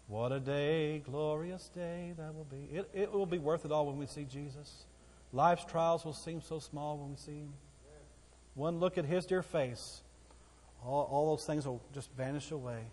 What 0.08 0.32
a 0.32 0.40
day, 0.40 1.00
glorious 1.00 1.70
day 1.70 2.14
that 2.18 2.34
will 2.34 2.46
be. 2.46 2.76
It, 2.76 2.90
it 2.94 3.12
will 3.12 3.26
be 3.26 3.40
worth 3.40 3.66
it 3.66 3.72
all 3.72 3.88
when 3.88 3.98
we 3.98 4.06
see 4.06 4.24
Jesus. 4.24 4.86
Life's 5.34 5.66
trials 5.66 6.06
will 6.06 6.14
seem 6.14 6.42
so 6.42 6.60
small 6.60 6.98
when 6.98 7.10
we 7.10 7.18
see 7.18 7.40
him. 7.40 7.54
One 8.54 8.80
look 8.80 8.98
at 8.98 9.06
his 9.06 9.26
dear 9.26 9.42
face, 9.42 10.02
all, 10.84 11.10
all 11.12 11.36
those 11.36 11.46
things 11.46 11.68
will 11.68 11.82
just 11.94 12.10
vanish 12.14 12.52
away. 12.52 12.86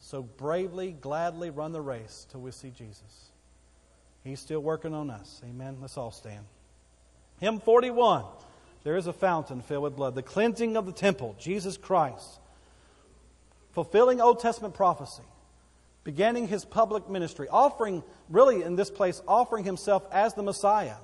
So 0.00 0.22
bravely, 0.22 0.92
gladly 0.92 1.50
run 1.50 1.72
the 1.72 1.80
race 1.80 2.26
till 2.30 2.40
we 2.40 2.50
see 2.50 2.70
Jesus. 2.70 3.30
He's 4.24 4.40
still 4.40 4.60
working 4.60 4.94
on 4.94 5.10
us. 5.10 5.40
Amen. 5.48 5.76
Let's 5.80 5.96
all 5.96 6.10
stand. 6.10 6.44
Hymn 7.38 7.60
41. 7.60 8.24
There 8.82 8.96
is 8.96 9.06
a 9.06 9.12
fountain 9.12 9.60
filled 9.60 9.82
with 9.82 9.96
blood. 9.96 10.14
The 10.14 10.22
cleansing 10.22 10.76
of 10.76 10.86
the 10.86 10.92
temple, 10.92 11.36
Jesus 11.38 11.76
Christ. 11.76 12.40
Fulfilling 13.72 14.20
Old 14.20 14.40
Testament 14.40 14.74
prophecy. 14.74 15.22
Beginning 16.02 16.48
his 16.48 16.64
public 16.64 17.08
ministry. 17.08 17.46
Offering, 17.50 18.02
really 18.30 18.62
in 18.62 18.76
this 18.76 18.90
place, 18.90 19.22
offering 19.28 19.64
himself 19.64 20.06
as 20.10 20.34
the 20.34 20.42
Messiah. 20.42 20.96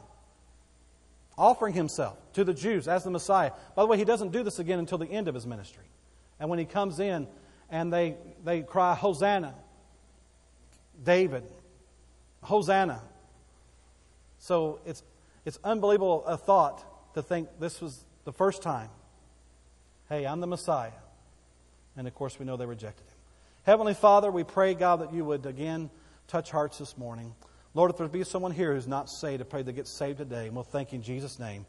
Offering 1.37 1.75
himself 1.75 2.17
to 2.33 2.45
the 2.45 2.55
Jews 2.55 2.89
as 2.89 3.05
the 3.05 3.11
Messiah. 3.11 3.53
By 3.75 3.83
the 3.83 3.89
way, 3.89 3.99
he 3.99 4.05
doesn't 4.05 4.33
do 4.33 4.43
this 4.43 4.59
again 4.59 4.79
until 4.79 4.99
the 4.99 5.07
end 5.07 5.29
of 5.29 5.35
his 5.35 5.47
ministry. 5.47 5.85
And 6.41 6.49
when 6.49 6.59
he 6.59 6.65
comes 6.65 6.99
in, 6.99 7.27
and 7.71 7.93
they, 7.93 8.17
they 8.45 8.63
cry, 8.63 8.95
Hosanna. 8.95 9.55
David, 11.03 11.45
Hosanna. 12.43 13.03
So 14.39 14.81
it's, 14.87 15.03
it's 15.45 15.59
unbelievable 15.65 16.25
a 16.27 16.37
thought 16.37 16.85
to 17.15 17.23
think 17.23 17.49
this 17.61 17.81
was 17.81 18.05
the 18.25 18.33
first 18.33 18.63
time. 18.63 18.89
Hey, 20.09 20.27
I'm 20.27 20.41
the 20.41 20.47
Messiah. 20.47 20.93
And 21.97 22.07
of 22.07 22.15
course, 22.15 22.39
we 22.39 22.47
know 22.47 22.57
they 22.57 22.67
rejected 22.67 23.05
him. 23.07 23.17
Heavenly 23.65 23.95
Father, 23.95 24.31
we 24.31 24.45
pray, 24.45 24.75
God, 24.75 25.01
that 25.01 25.13
you 25.13 25.25
would 25.25 25.47
again 25.47 25.91
touch 26.29 26.51
hearts 26.51 26.79
this 26.79 26.97
morning. 26.97 27.35
Lord, 27.75 27.91
if 27.91 27.99
there 27.99 28.09
be 28.09 28.25
someone 28.25 28.53
here 28.53 28.75
who's 28.75 28.87
not 28.87 29.11
saved, 29.11 29.41
I 29.41 29.45
pray 29.45 29.63
they 29.63 29.73
get 29.73 29.89
saved 29.89 30.19
today. 30.19 30.47
And 30.47 30.55
we'll 30.55 30.65
thank 30.65 30.93
you 30.93 30.97
in 30.97 31.03
Jesus' 31.03 31.39
name. 31.39 31.67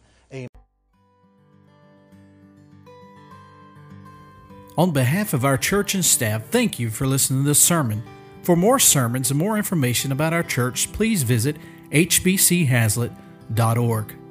On 4.77 4.91
behalf 4.91 5.33
of 5.33 5.43
our 5.43 5.57
church 5.57 5.95
and 5.95 6.05
staff, 6.05 6.45
thank 6.49 6.77
you 6.77 6.91
for 6.91 7.07
listening 7.07 7.43
to 7.43 7.47
this 7.47 7.59
sermon. 7.59 8.03
For 8.43 8.55
more 8.55 8.77
sermons 8.77 9.31
and 9.31 9.39
more 9.39 9.57
information 9.57 10.11
about 10.11 10.33
our 10.33 10.43
church, 10.43 10.93
please 10.93 11.23
visit 11.23 11.57
hbchazlitt.org. 11.91 14.26